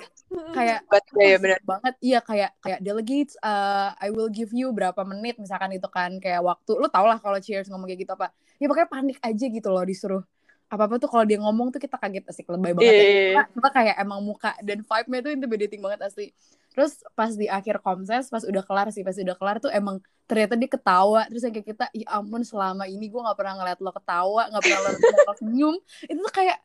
Kayak 0.57 0.79
But, 0.89 1.05
pasti 1.05 1.37
benar. 1.37 1.61
banget 1.63 1.95
iya 2.01 2.19
kayak 2.25 2.51
kayak 2.65 2.81
delegates 2.81 3.37
uh, 3.45 3.93
I 4.01 4.09
will 4.09 4.33
give 4.33 4.49
you 4.57 4.73
berapa 4.73 4.97
menit 5.05 5.37
misalkan 5.37 5.77
itu 5.77 5.85
kan 5.93 6.17
kayak 6.17 6.41
waktu 6.41 6.73
lu 6.73 6.89
tau 6.89 7.05
lah 7.05 7.21
kalau 7.21 7.37
cheers 7.37 7.69
ngomong 7.69 7.85
kayak 7.85 8.09
gitu 8.09 8.13
apa 8.17 8.33
ya 8.57 8.65
pokoknya 8.65 8.89
panik 8.89 9.19
aja 9.21 9.45
gitu 9.45 9.69
loh 9.69 9.85
disuruh 9.85 10.25
apa 10.73 10.89
apa 10.89 10.97
tuh 10.97 11.13
kalau 11.13 11.29
dia 11.29 11.37
ngomong 11.37 11.69
tuh 11.69 11.77
kita 11.77 12.01
kaget 12.01 12.25
asik 12.33 12.49
lebay 12.49 12.73
banget 12.73 12.89
Iya, 12.89 12.97
ya 12.97 13.05
iya, 13.05 13.13
iya. 13.13 13.29
Kita- 13.29 13.51
kita 13.53 13.69
kayak 13.77 13.97
emang 14.01 14.21
muka 14.25 14.57
dan 14.65 14.79
vibe-nya 14.81 15.21
tuh 15.21 15.33
intimidating 15.37 15.81
banget 15.85 16.01
asli 16.01 16.33
terus 16.73 17.05
pas 17.13 17.31
di 17.37 17.47
akhir 17.47 17.85
komses 17.85 18.33
pas 18.33 18.43
udah 18.43 18.65
kelar 18.65 18.89
sih 18.91 19.05
pas 19.05 19.13
udah 19.13 19.37
kelar 19.37 19.61
tuh 19.61 19.69
emang 19.69 20.01
ternyata 20.27 20.57
dia 20.57 20.71
ketawa. 20.71 21.29
Terus 21.29 21.43
yang 21.45 21.55
kayak 21.55 21.69
kita 21.77 21.85
ya 21.93 22.07
ampun 22.17 22.43
selama 22.43 22.89
ini 22.89 23.13
gue 23.13 23.21
nggak 23.21 23.37
pernah 23.37 23.55
ngeliat 23.61 23.79
lo 23.85 23.93
ketawa 23.93 24.43
nggak 24.49 24.63
pernah 24.65 24.81
ngeliat 24.81 25.29
lo 25.29 25.35
senyum. 25.37 25.75
Itu 26.09 26.19
tuh 26.25 26.35
kayak 26.35 26.59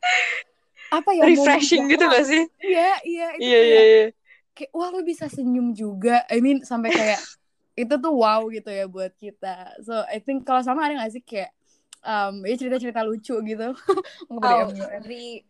apa 0.88 1.10
ya 1.12 1.22
refreshing 1.28 1.84
gitu 1.92 2.04
gak 2.08 2.24
sih? 2.24 2.42
Iya 2.64 2.92
iya 3.04 3.26
itu 3.36 3.44
iya 3.44 3.58
kayak 3.60 3.68
iya 3.68 3.82
iya. 3.84 4.06
kayak 4.56 4.70
wah 4.72 4.88
lu 4.88 5.04
bisa 5.04 5.28
senyum 5.28 5.76
juga. 5.76 6.24
I 6.32 6.40
mean 6.40 6.64
sampai 6.64 6.90
kayak 6.96 7.20
itu 7.76 7.94
tuh 8.00 8.12
wow 8.16 8.48
gitu 8.48 8.72
ya 8.72 8.88
buat 8.88 9.12
kita. 9.20 9.84
So 9.84 9.94
I 10.08 10.18
think 10.24 10.48
kalau 10.48 10.64
sama 10.64 10.88
ada 10.88 11.04
gak 11.04 11.12
sih 11.12 11.22
kayak 11.22 11.52
um, 12.02 12.42
ya 12.48 12.54
cerita-cerita 12.56 13.04
lucu 13.04 13.36
gitu? 13.44 13.68
Oh, 14.32 14.70
dari 14.72 15.44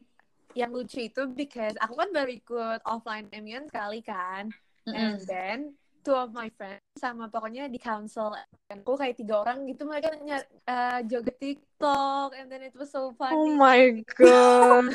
yang 0.56 0.72
lucu 0.72 1.08
itu 1.08 1.28
because 1.32 1.76
aku 1.80 1.94
kan 1.98 2.08
baru 2.12 2.30
ikut 2.32 2.80
offline 2.88 3.28
MUN 3.32 3.68
sekali 3.68 4.00
kan. 4.00 4.48
And 4.88 5.20
then 5.28 5.76
two 6.00 6.16
of 6.16 6.32
my 6.32 6.48
friends 6.56 6.80
sama 6.96 7.28
pokoknya 7.28 7.68
di 7.68 7.76
council 7.76 8.32
aku 8.72 8.96
kayak 8.96 9.20
tiga 9.20 9.44
orang 9.44 9.68
gitu 9.68 9.84
mereka 9.84 10.16
nyar 10.16 10.40
uh, 10.64 11.04
joget 11.04 11.36
TikTok 11.36 12.32
and 12.32 12.48
then 12.48 12.64
it 12.64 12.72
was 12.72 12.88
so 12.88 13.12
oh 13.12 13.16
funny. 13.20 13.52
my 13.54 14.00
god. 14.16 14.88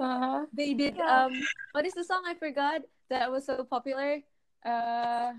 They 0.56 0.74
did 0.74 0.98
um 0.98 1.36
what 1.70 1.86
is 1.86 1.94
the 1.94 2.02
song 2.02 2.26
I 2.26 2.34
forgot 2.34 2.82
that 3.12 3.30
was 3.30 3.46
so 3.46 3.62
popular? 3.62 4.18
Uh 4.66 5.38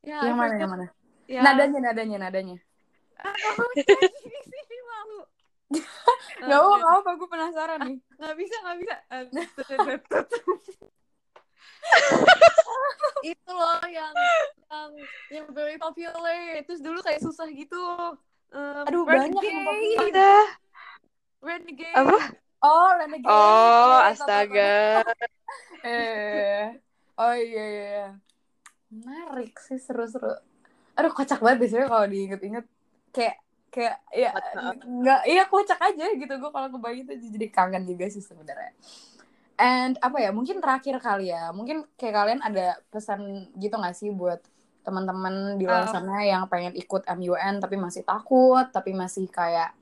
yeah, 0.00 0.24
yang 0.24 0.40
I 0.40 0.40
mana 0.40 0.50
forgot. 0.56 0.60
yang 0.64 0.72
mana 0.72 0.86
Yeah. 1.24 1.40
nadanya 1.40 1.78
nadanya 1.80 2.16
nadanya 2.28 2.56
Nggak 6.44 6.60
mau 6.60 6.74
nggak 6.76 6.94
apa 7.00 7.10
gue 7.16 7.28
penasaran 7.30 7.78
nih. 7.88 7.98
Nggak 8.20 8.34
bisa 8.36 8.56
nggak 8.62 8.76
bisa. 8.82 8.96
Itu 13.24 13.50
loh 13.52 13.80
yang 13.88 14.14
yang 14.68 14.90
yang 15.32 15.46
very 15.56 15.76
popular. 15.80 16.60
Terus 16.68 16.80
dulu 16.84 17.00
kayak 17.00 17.24
susah 17.24 17.48
gitu. 17.48 17.80
Um, 18.54 18.84
Aduh, 18.86 19.02
banyak 19.08 19.32
yang 19.32 19.40
Renegade. 19.40 19.64
popular. 19.64 20.44
Renegade. 21.44 21.96
Apa? 21.96 22.18
Oh 22.64 22.88
Renegade. 22.96 23.32
Oh 23.32 23.98
Iya, 24.00 24.10
astaga. 24.12 24.72
eh. 25.84 26.64
Oh 27.14 27.34
iya 27.36 27.64
iya 27.64 27.84
iya. 27.88 28.08
menarik 28.94 29.58
sih 29.58 29.78
seru-seru. 29.80 30.34
Aduh 30.94 31.12
kocak 31.12 31.42
banget 31.42 31.66
biasanya 31.66 31.86
kalau 31.90 32.06
diinget-inget. 32.06 32.64
Kayak 33.10 33.43
kayak 33.74 33.98
ya 34.14 34.30
nggak 34.86 35.20
iya 35.26 35.42
kocak 35.50 35.80
aja 35.82 36.06
gitu. 36.14 36.32
Gue 36.38 36.50
kalau 36.54 36.70
kebayang 36.70 37.02
itu 37.10 37.34
jadi 37.34 37.46
kangen 37.50 37.82
juga 37.82 38.06
sih 38.06 38.22
sebenarnya. 38.22 38.70
And 39.58 39.98
apa 39.98 40.22
ya 40.22 40.30
mungkin 40.30 40.62
terakhir 40.62 41.02
kali 41.02 41.34
ya. 41.34 41.50
Mungkin 41.50 41.90
kayak 41.98 42.14
kalian 42.14 42.40
ada 42.46 42.78
pesan 42.94 43.50
gitu 43.58 43.74
nggak 43.74 43.96
sih 43.98 44.14
buat 44.14 44.38
teman-teman 44.86 45.58
di 45.58 45.64
luar 45.66 45.88
Oh. 45.88 45.92
sana 45.96 46.22
yang 46.22 46.46
pengen 46.46 46.76
ikut 46.76 47.02
MUN 47.08 47.56
tapi 47.56 47.74
masih 47.80 48.04
takut 48.04 48.68
tapi 48.68 48.92
masih 48.92 49.26
kayak 49.32 49.72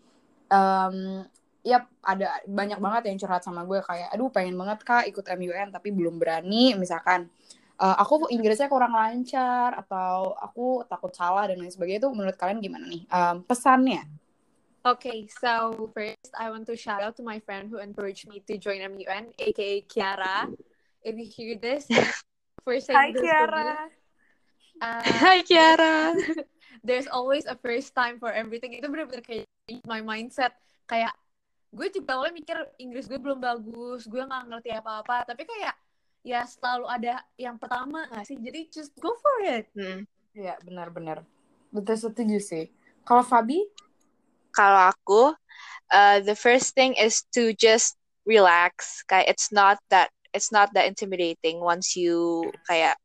em 0.46 1.26
ya 1.66 1.82
ada 2.06 2.38
banyak 2.46 2.78
banget 2.78 3.02
yang 3.10 3.18
curhat 3.18 3.42
sama 3.42 3.62
gue 3.66 3.78
kayak 3.82 4.10
aduh 4.14 4.30
pengen 4.30 4.54
banget 4.58 4.82
kak 4.82 5.06
ikut 5.10 5.26
MUN 5.36 5.74
tapi 5.74 5.90
belum 5.90 6.16
berani. 6.22 6.78
Misalkan 6.78 7.28
eh, 7.82 7.96
aku 7.98 8.30
Inggrisnya 8.30 8.70
kurang 8.70 8.94
lancar 8.94 9.74
atau 9.74 10.38
aku 10.38 10.86
takut 10.86 11.10
salah 11.10 11.50
dan 11.50 11.58
lain 11.58 11.74
sebagainya 11.74 12.06
itu 12.06 12.10
menurut 12.14 12.36
kalian 12.38 12.62
gimana 12.62 12.86
nih 12.86 13.02
Em, 13.10 13.36
pesannya 13.42 14.06
Okay, 14.82 15.30
so 15.30 15.86
first 15.94 16.34
I 16.34 16.50
want 16.50 16.66
to 16.66 16.74
shout 16.74 17.06
out 17.06 17.14
to 17.14 17.22
my 17.22 17.38
friend 17.38 17.70
who 17.70 17.78
encouraged 17.78 18.26
me 18.26 18.42
to 18.50 18.58
join 18.58 18.82
MUN, 18.82 19.30
aka 19.38 19.86
Kiara. 19.86 20.50
If 21.06 21.14
you 21.14 21.22
hear 21.30 21.54
this, 21.54 21.86
first 22.66 22.90
saying 22.90 23.14
this 23.14 23.22
to 23.22 23.46
me. 23.46 23.94
Uh, 24.82 25.06
Hai 25.06 25.46
Kiara 25.46 26.18
there's 26.82 27.06
always 27.06 27.46
a 27.46 27.54
first 27.54 27.94
time 27.94 28.18
for 28.18 28.34
everything. 28.34 28.74
Itu 28.74 28.90
bener-bener 28.90 29.22
kayak 29.22 29.46
change 29.70 29.86
my 29.86 30.02
mindset. 30.02 30.52
Kayak 30.90 31.14
gue 31.72 31.88
juga 31.94 32.18
awalnya 32.18 32.34
mikir 32.42 32.58
Inggris 32.82 33.06
gue 33.06 33.16
belum 33.22 33.38
bagus, 33.38 34.10
gue 34.10 34.18
nggak 34.18 34.50
ngerti 34.50 34.70
apa-apa. 34.74 35.30
Tapi 35.30 35.46
kayak 35.46 35.74
ya 36.22 36.46
selalu 36.46 36.86
ada 36.86 37.22
yang 37.34 37.58
pertama 37.58 38.06
nggak 38.08 38.24
sih? 38.26 38.38
Jadi 38.38 38.70
just 38.70 38.94
go 39.02 39.14
for 39.18 39.36
it. 39.42 39.66
Hmm. 39.74 40.06
Iya 40.32 40.56
benar-benar 40.64 41.26
betul 41.74 41.98
setuju 41.98 42.38
sih. 42.40 42.64
Kalau 43.02 43.26
Fabi? 43.26 43.60
Kalau 44.54 44.88
aku 44.88 45.34
uh, 45.92 46.18
the 46.22 46.38
first 46.38 46.72
thing 46.78 46.94
is 46.94 47.26
to 47.34 47.52
just 47.58 47.98
relax. 48.24 49.02
Kayak 49.10 49.36
it's 49.36 49.50
not 49.50 49.76
that 49.90 50.08
it's 50.30 50.54
not 50.54 50.70
that 50.72 50.88
intimidating 50.88 51.60
once 51.60 51.98
you 51.98 52.48
kayak 52.70 52.96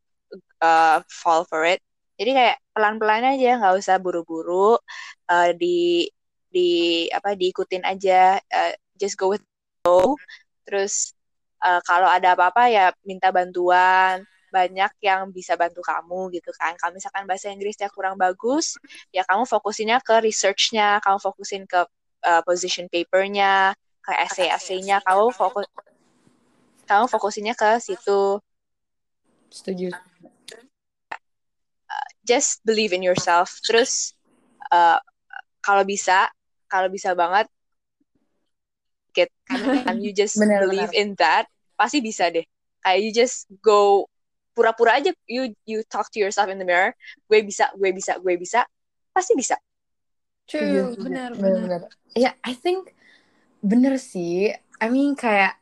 uh, 0.61 1.01
fall 1.09 1.43
for 1.49 1.65
it. 1.65 1.81
Jadi 2.17 2.33
kayak 2.33 2.57
pelan-pelan 2.73 3.37
aja 3.37 3.61
nggak 3.61 3.77
usah 3.77 3.97
buru-buru 4.01 4.77
uh, 5.29 5.51
di 5.57 6.09
di 6.49 7.05
apa 7.09 7.33
diikutin 7.33 7.83
aja. 7.83 8.37
Uh, 8.47 8.73
just 8.97 9.17
go 9.17 9.33
with 9.33 9.43
flow. 9.81 10.17
Terus 10.67 11.16
uh, 11.63 11.81
kalau 11.85 12.09
ada 12.09 12.33
apa-apa 12.37 12.69
ya 12.69 12.91
minta 13.05 13.29
bantuan. 13.33 14.25
Banyak 14.47 15.03
yang 15.03 15.27
bisa 15.35 15.59
bantu 15.59 15.83
kamu 15.83 16.31
gitu 16.39 16.55
kan. 16.55 16.71
Kalau 16.79 16.95
misalkan 16.95 17.27
bahasa 17.27 17.51
Inggrisnya 17.51 17.91
kurang 17.91 18.15
bagus 18.15 18.79
ya 19.11 19.27
kamu 19.27 19.43
fokusinnya 19.43 19.99
ke 19.99 20.23
researchnya, 20.23 21.03
kamu 21.03 21.19
fokusin 21.19 21.67
ke 21.67 21.83
uh, 22.23 22.41
position 22.47 22.87
papernya, 22.87 23.75
ke 23.99 24.11
essay-essaynya, 24.15 25.03
kamu 25.03 25.35
fokus 25.35 25.67
kamu 26.87 27.05
fokusinnya 27.11 27.53
ke 27.53 27.83
situ. 27.83 28.39
setuju. 29.51 29.91
Just 32.23 32.63
believe 32.63 32.95
in 32.95 33.03
yourself. 33.03 33.59
Terus 33.63 34.15
uh, 34.71 34.99
kalau 35.59 35.83
bisa, 35.83 36.31
kalau 36.71 36.87
bisa 36.87 37.11
banget, 37.11 37.51
get 39.17 39.33
and 39.89 40.05
you 40.05 40.13
just 40.13 40.37
Benar, 40.37 40.61
believe 40.61 40.93
benar. 40.93 41.01
in 41.01 41.17
that, 41.17 41.49
pasti 41.73 42.05
bisa 42.05 42.29
deh. 42.29 42.45
Kayak 42.85 42.99
you 43.01 43.09
just 43.09 43.49
go 43.65 44.05
pura-pura 44.53 45.01
aja, 45.01 45.09
you 45.25 45.53
you 45.65 45.81
talk 45.89 46.09
to 46.13 46.21
yourself 46.21 46.49
in 46.49 46.61
the 46.61 46.65
mirror, 46.65 46.93
gue 47.25 47.41
bisa, 47.41 47.73
gue 47.73 47.89
bisa, 47.89 48.21
gue 48.21 48.37
bisa, 48.37 48.65
pasti 49.13 49.33
bisa. 49.33 49.57
True, 50.45 50.93
Setuju, 50.93 51.03
benar, 51.03 51.29
setuju. 51.33 51.41
benar. 51.43 51.81
Ya, 52.13 52.31
I 52.45 52.53
think 52.53 52.93
bener 53.61 53.97
sih. 53.97 54.53
I 54.77 54.87
mean 54.93 55.17
kayak 55.17 55.57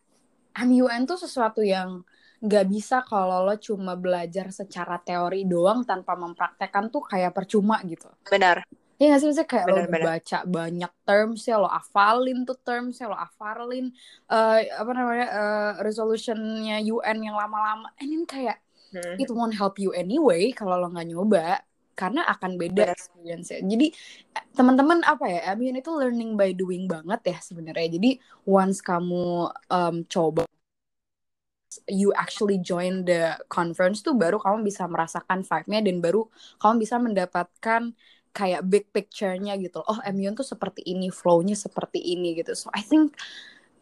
MUN 0.56 1.08
tuh 1.08 1.20
sesuatu 1.20 1.64
yang 1.64 2.04
nggak 2.46 2.66
bisa 2.70 3.02
kalau 3.04 3.42
lo 3.48 3.58
cuma 3.58 3.98
belajar 3.98 4.54
secara 4.54 5.02
teori 5.02 5.48
doang 5.50 5.82
tanpa 5.88 6.14
mempraktekkan 6.14 6.94
tuh 6.94 7.02
kayak 7.04 7.34
percuma 7.34 7.82
gitu. 7.84 8.08
Benar. 8.30 8.62
Iya 8.96 9.06
nggak 9.12 9.20
sih 9.20 9.28
maksudnya 9.28 9.50
kayak 9.54 9.68
lo 9.72 9.76
Bener, 9.76 9.88
bener. 9.92 10.02
baca 10.08 10.38
banyak 10.56 10.92
terms 11.08 11.40
ya 11.50 11.56
lo 11.62 11.68
hafalin 11.68 12.38
tuh 12.48 12.58
terms 12.66 12.96
ya 13.02 13.06
lo 13.12 13.18
hafalin 13.24 13.86
eh, 14.32 14.58
apa 14.82 14.92
namanya 14.98 15.26
eh, 15.40 15.72
resolutionnya 15.86 16.76
UN 16.94 17.18
yang 17.28 17.36
lama-lama. 17.42 17.88
And 18.00 18.08
then 18.12 18.24
kayak 18.34 18.58
Hmm. 18.94 19.20
it 19.22 19.30
won't 19.32 19.56
help 19.60 19.76
you 19.84 19.92
anyway 19.96 20.52
kalau 20.56 20.76
lo 20.82 20.88
nggak 20.94 21.08
nyoba 21.12 21.40
karena 22.00 22.22
akan 22.34 22.52
beda 22.62 22.84
experience 22.96 23.48
ya. 23.56 23.60
Jadi 23.64 23.88
teman-teman 24.58 25.00
apa 25.08 25.26
ya, 25.32 25.40
MUN 25.56 25.78
itu 25.80 25.92
learning 25.96 26.32
by 26.40 26.52
doing 26.56 26.84
banget 26.92 27.22
ya 27.32 27.38
sebenarnya. 27.44 27.88
Jadi 27.96 28.10
once 28.48 28.80
kamu 28.84 29.52
em, 29.72 29.96
coba 30.08 30.44
you 31.90 32.14
actually 32.16 32.58
join 32.62 33.04
the 33.10 33.36
conference 33.52 34.00
tuh 34.06 34.16
baru 34.16 34.40
kamu 34.40 34.64
bisa 34.70 34.88
merasakan 34.88 35.44
vibe-nya 35.44 35.80
dan 35.84 35.98
baru 36.00 36.22
kamu 36.62 36.76
bisa 36.84 36.96
mendapatkan 37.02 37.92
kayak 38.36 38.68
big 38.68 38.92
picture-nya 38.92 39.56
gitu. 39.56 39.80
Oh, 39.80 40.00
MUN 40.12 40.36
tuh 40.36 40.44
seperti 40.44 40.84
ini, 40.84 41.08
flow-nya 41.08 41.56
seperti 41.56 42.04
ini 42.04 42.36
gitu. 42.36 42.52
So 42.52 42.68
I 42.76 42.84
think 42.84 43.16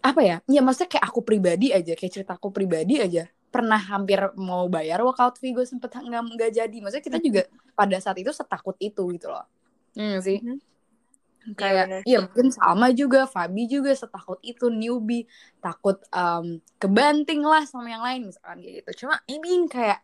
apa 0.05 0.21
ya? 0.21 0.37
Ya 0.45 0.61
maksudnya 0.61 0.93
kayak 0.93 1.05
aku 1.09 1.25
pribadi 1.25 1.73
aja, 1.73 1.97
kayak 1.97 2.13
ceritaku 2.21 2.53
pribadi 2.53 3.01
aja 3.01 3.25
pernah 3.53 3.77
hampir 3.77 4.17
mau 4.33 4.65
bayar 4.65 5.05
workout 5.05 5.37
fee 5.37 5.53
gue 5.53 5.61
sempet 5.61 5.93
nggak 5.93 6.25
nggak 6.33 6.51
jadi 6.57 6.77
maksudnya 6.81 7.05
kita 7.05 7.19
juga 7.21 7.41
pada 7.77 8.01
saat 8.01 8.17
itu 8.17 8.33
setakut 8.33 8.73
itu 8.81 9.05
gitu 9.13 9.29
loh 9.29 9.45
hmm, 9.93 10.17
sih 10.25 10.41
mm 10.41 10.57
-hmm. 10.57 11.53
kayak 11.53 11.85
ya, 11.85 11.97
ya 12.01 12.17
mungkin 12.25 12.49
sama 12.49 12.89
juga 12.97 13.29
Fabi 13.29 13.69
juga 13.69 13.93
setakut 13.93 14.41
itu 14.41 14.73
newbie 14.73 15.29
takut 15.61 16.01
um, 16.09 16.57
kebanting 16.81 17.45
lah 17.45 17.61
sama 17.69 17.93
yang 17.93 18.01
lain 18.01 18.33
misalkan 18.33 18.57
kayak 18.65 18.73
gitu 18.81 19.05
cuma 19.05 19.21
ini 19.29 19.69
kayak 19.69 20.01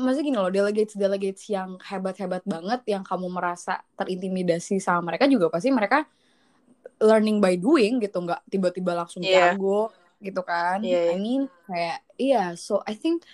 maksudnya 0.00 0.26
gini 0.32 0.38
loh 0.40 0.52
delegates 0.52 0.96
delegates 0.96 1.44
yang 1.52 1.76
hebat 1.84 2.16
hebat 2.16 2.42
banget 2.48 2.80
yang 2.88 3.04
kamu 3.04 3.28
merasa 3.28 3.84
terintimidasi 3.94 4.80
sama 4.80 5.12
mereka 5.12 5.28
juga 5.28 5.52
pasti 5.52 5.68
mereka 5.68 6.08
learning 7.00 7.40
by 7.40 7.56
doing 7.56 8.00
gitu 8.00 8.20
nggak 8.24 8.40
tiba-tiba 8.48 8.92
langsung 8.96 9.24
yeah. 9.24 9.52
jago 9.52 9.92
gitu 10.20 10.40
kan. 10.44 10.84
Yeah, 10.84 11.12
yeah. 11.12 11.16
I 11.16 11.20
mean 11.20 11.42
kayak 11.64 11.98
iya 12.20 12.32
yeah, 12.32 12.48
so 12.56 12.84
I 12.84 12.96
think 12.96 13.24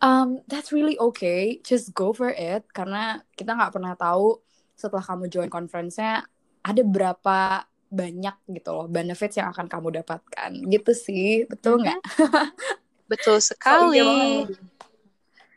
um 0.00 0.40
that's 0.48 0.72
really 0.72 0.96
okay 1.00 1.60
just 1.64 1.92
go 1.92 2.12
for 2.16 2.32
it. 2.32 2.64
Karena 2.72 3.20
kita 3.36 3.52
nggak 3.52 3.72
pernah 3.76 3.92
tahu 3.96 4.40
setelah 4.76 5.04
kamu 5.04 5.28
join 5.28 5.50
conference-nya 5.52 6.24
ada 6.64 6.82
berapa 6.82 7.68
banyak 7.92 8.36
gitu 8.56 8.70
loh 8.72 8.88
benefits 8.88 9.36
yang 9.36 9.52
akan 9.52 9.68
kamu 9.68 10.00
dapatkan. 10.00 10.50
Gitu 10.68 10.92
sih 10.96 11.44
betul 11.48 11.84
nggak? 11.84 12.00
Betul 13.12 13.44
sekali. 13.44 14.00
so, 14.00 14.48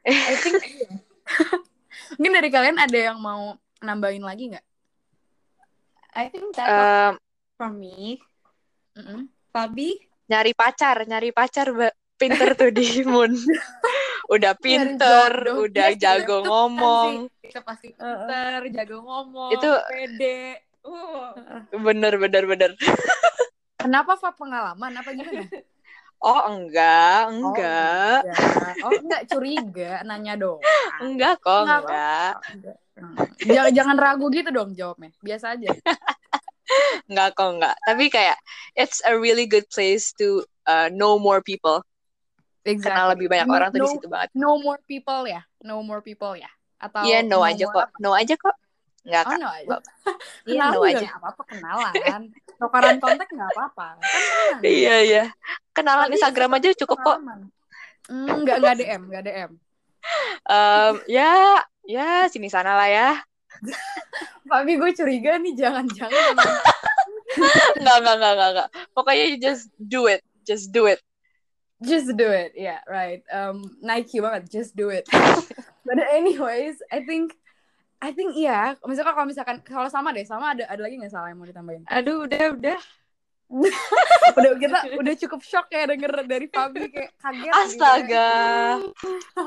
I 0.06 0.36
think 0.38 0.62
iya. 0.62 0.90
mungkin 2.18 2.34
dari 2.38 2.50
kalian 2.54 2.78
ada 2.78 2.98
yang 2.98 3.18
mau 3.18 3.58
nambahin 3.82 4.22
lagi 4.22 4.54
nggak? 4.54 4.66
I 6.16 6.32
think 6.32 6.54
that 6.56 6.70
um, 6.70 7.14
from 7.58 7.82
me. 7.82 8.22
Mm 8.96 9.04
-mm. 9.04 9.22
Fabi? 9.52 10.00
nyari 10.26 10.58
pacar 10.58 11.06
nyari 11.06 11.30
pacar 11.30 11.70
pinter 12.18 12.58
tuh 12.58 12.74
di 12.74 12.86
Moon. 13.10 13.34
Udah 14.26 14.58
pinter 14.58 15.30
udah 15.54 15.94
ya, 15.94 16.18
jago 16.18 16.42
ngomong. 16.42 17.30
kita 17.46 17.62
pasti 17.62 17.94
pinter 17.94 18.62
uh, 18.66 18.72
jago 18.74 18.98
ngomong 19.06 19.54
itu 19.54 19.70
pede. 19.86 20.66
Uh. 20.86 21.34
bener 21.78 22.18
bener 22.18 22.44
bener. 22.50 22.72
Kenapa 23.78 24.18
Fa 24.18 24.34
pengalaman? 24.34 24.98
Apa 24.98 25.14
gimana 25.14 25.46
Oh 26.26 26.42
enggak, 26.50 27.30
enggak. 27.30 28.20
Oh 28.26 28.34
enggak, 28.34 28.76
oh, 28.82 28.92
enggak 29.06 29.24
curiga, 29.30 29.92
nanya 30.02 30.34
dong. 30.34 30.58
Enggak 30.98 31.38
kok, 31.38 31.70
enggak. 31.70 32.42
enggak. 32.50 32.78
Jangan, 33.46 33.72
jangan 33.78 33.98
ragu 34.02 34.26
gitu 34.34 34.50
dong 34.50 34.74
jawabnya. 34.74 35.14
Biasa 35.22 35.54
aja. 35.54 35.70
Enggak 37.12 37.38
kok 37.38 37.62
enggak. 37.62 37.78
Tapi 37.86 38.06
kayak 38.10 38.42
it's 38.74 38.98
a 39.06 39.14
really 39.14 39.46
good 39.46 39.70
place 39.70 40.18
to 40.18 40.42
uh, 40.66 40.90
know 40.90 41.22
more 41.22 41.46
people. 41.46 41.86
Exactly. 42.66 42.90
Kenal 42.90 43.08
lebih 43.14 43.28
banyak 43.30 43.46
orang 43.46 43.70
tuh 43.70 43.86
di 43.86 43.90
situ 43.94 44.08
banget. 44.10 44.34
Know 44.34 44.58
more 44.58 44.82
people 44.90 45.30
ya. 45.30 45.46
Know 45.62 45.86
more 45.86 46.02
people 46.02 46.34
ya. 46.34 46.50
Atau 46.82 47.06
Iya, 47.06 47.22
yeah, 47.22 47.22
know, 47.22 47.46
aja 47.46 47.70
kok. 47.70 47.94
Know 48.02 48.18
aja 48.18 48.34
kok. 48.34 48.58
Enggak 49.06 49.24
oh, 49.30 49.38
no 49.38 49.48
aja. 49.62 49.78
Iya, 50.50 50.64
know 50.74 50.82
aja. 50.82 51.08
apa-apa 51.22 51.42
kenalan. 51.46 52.22
Tukaran 52.58 52.98
kontak 52.98 53.30
enggak 53.30 53.52
apa-apa. 53.54 53.88
Kan 54.02 54.60
iya, 54.66 54.96
iya. 55.06 55.24
Kenalan 55.78 56.10
Tapi 56.10 56.18
Instagram 56.18 56.58
aja 56.58 56.68
cukup 56.74 56.98
kok. 57.06 57.18
Enggak, 58.10 58.56
enggak 58.60 58.76
DM, 58.82 59.02
enggak 59.14 59.24
DM. 59.30 59.52
Um, 60.46 60.94
ya, 61.10 61.62
ya 61.86 62.26
sini 62.30 62.50
sana 62.50 62.74
lah 62.74 62.90
ya. 62.90 63.10
Tapi 64.52 64.72
gue 64.78 64.92
curiga 64.94 65.38
nih 65.38 65.54
jangan-jangan. 65.58 66.36
nggak, 67.82 67.98
nggak, 68.02 68.16
nggak, 68.18 68.34
nggak, 68.34 68.52
nggak. 68.58 68.70
Pokoknya 68.94 69.26
you 69.30 69.38
just 69.38 69.70
do 69.78 70.10
it. 70.10 70.26
Just 70.46 70.74
do 70.74 70.90
it. 70.90 71.02
Just 71.82 72.10
do 72.18 72.30
it. 72.30 72.54
Yeah, 72.58 72.82
right. 72.90 73.22
Um, 73.30 73.78
Nike 73.82 74.22
banget. 74.22 74.50
Just 74.50 74.74
do 74.78 74.90
it. 74.90 75.06
But 75.86 76.02
anyways, 76.02 76.82
I 76.90 77.06
think 77.06 77.38
I 78.04 78.12
think 78.12 78.36
iya. 78.36 78.76
Misalkan 78.84 79.14
kalau 79.16 79.28
misalkan 79.28 79.58
kalau 79.64 79.90
sama 79.90 80.12
deh, 80.12 80.28
sama 80.28 80.52
ada 80.52 80.68
ada 80.68 80.82
lagi 80.84 81.00
nggak 81.00 81.14
salah 81.14 81.32
yang 81.32 81.40
mau 81.40 81.48
ditambahin? 81.48 81.84
Aduh, 81.88 82.28
udah, 82.28 82.44
udah. 82.56 82.80
udah 84.38 84.52
kita 84.58 84.80
udah 84.98 85.14
cukup 85.22 85.42
shock 85.46 85.70
ya 85.70 85.86
denger 85.86 86.26
dari 86.26 86.50
Fabi 86.50 86.90
kayak 86.90 87.14
kaget 87.22 87.46
gitu 87.46 87.54
ya. 87.54 87.62
astaga 87.62 88.32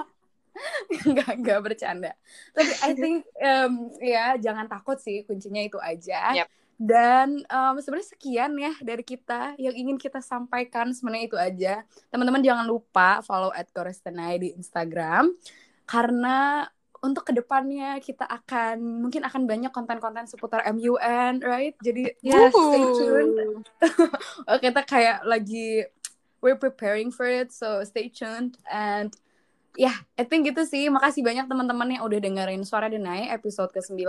nggak 1.10 1.32
nggak 1.42 1.60
bercanda 1.62 2.12
tapi 2.54 2.72
I 2.82 2.92
think 2.94 3.26
um, 3.42 3.90
ya 3.98 4.38
jangan 4.38 4.70
takut 4.70 5.02
sih 5.02 5.26
kuncinya 5.26 5.62
itu 5.62 5.78
aja 5.82 6.34
yep. 6.34 6.48
dan 6.78 7.42
um, 7.50 7.74
sebenarnya 7.82 8.08
sekian 8.14 8.54
ya 8.54 8.72
dari 8.82 9.02
kita 9.02 9.58
yang 9.58 9.74
ingin 9.74 9.98
kita 9.98 10.22
sampaikan 10.22 10.94
sebenarnya 10.94 11.24
itu 11.26 11.38
aja 11.38 11.74
teman-teman 12.10 12.42
jangan 12.42 12.66
lupa 12.70 13.18
follow 13.26 13.50
at 13.50 13.66
di 14.38 14.54
Instagram 14.54 15.34
karena 15.90 16.70
untuk 16.98 17.30
ke 17.30 17.32
depannya 17.34 18.02
kita 18.02 18.26
akan 18.26 19.06
mungkin 19.06 19.22
akan 19.22 19.46
banyak 19.46 19.70
konten-konten 19.70 20.26
seputar 20.26 20.66
MUN, 20.74 21.42
right? 21.42 21.74
Jadi 21.78 22.10
yes, 22.22 22.50
stay 22.50 22.84
tuned. 22.98 23.64
kita 24.64 24.80
kayak 24.82 25.22
lagi 25.22 25.86
we're 26.42 26.58
preparing 26.58 27.14
for 27.14 27.26
it, 27.26 27.54
so 27.54 27.82
stay 27.86 28.10
tuned 28.10 28.58
and 28.66 29.14
ya, 29.78 29.94
yeah, 29.94 29.96
I 30.18 30.26
think 30.26 30.50
gitu 30.50 30.66
sih. 30.66 30.90
Makasih 30.90 31.22
banyak 31.22 31.46
teman-teman 31.46 31.98
yang 31.98 32.02
udah 32.02 32.18
dengerin 32.18 32.66
Suara 32.66 32.90
Denai 32.90 33.30
episode 33.30 33.70
ke-9 33.70 34.02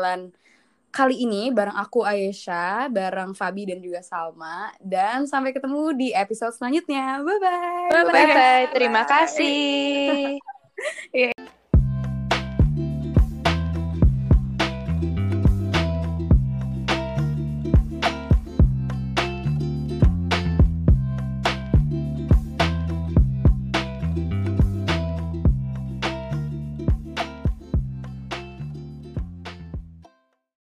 kali 0.89 1.21
ini 1.21 1.53
bareng 1.53 1.77
aku 1.77 2.01
Aisyah, 2.01 2.89
bareng 2.89 3.37
Fabi 3.37 3.69
dan 3.69 3.79
juga 3.79 4.01
Salma. 4.01 4.73
Dan 4.81 5.29
sampai 5.29 5.53
ketemu 5.53 5.93
di 5.93 6.09
episode 6.13 6.53
selanjutnya. 6.57 7.21
Bye-bye. 7.21 7.89
Bye-bye. 7.93 8.63
Terima 8.73 9.05
kasih. 9.05 10.37
yeah. 11.13 11.38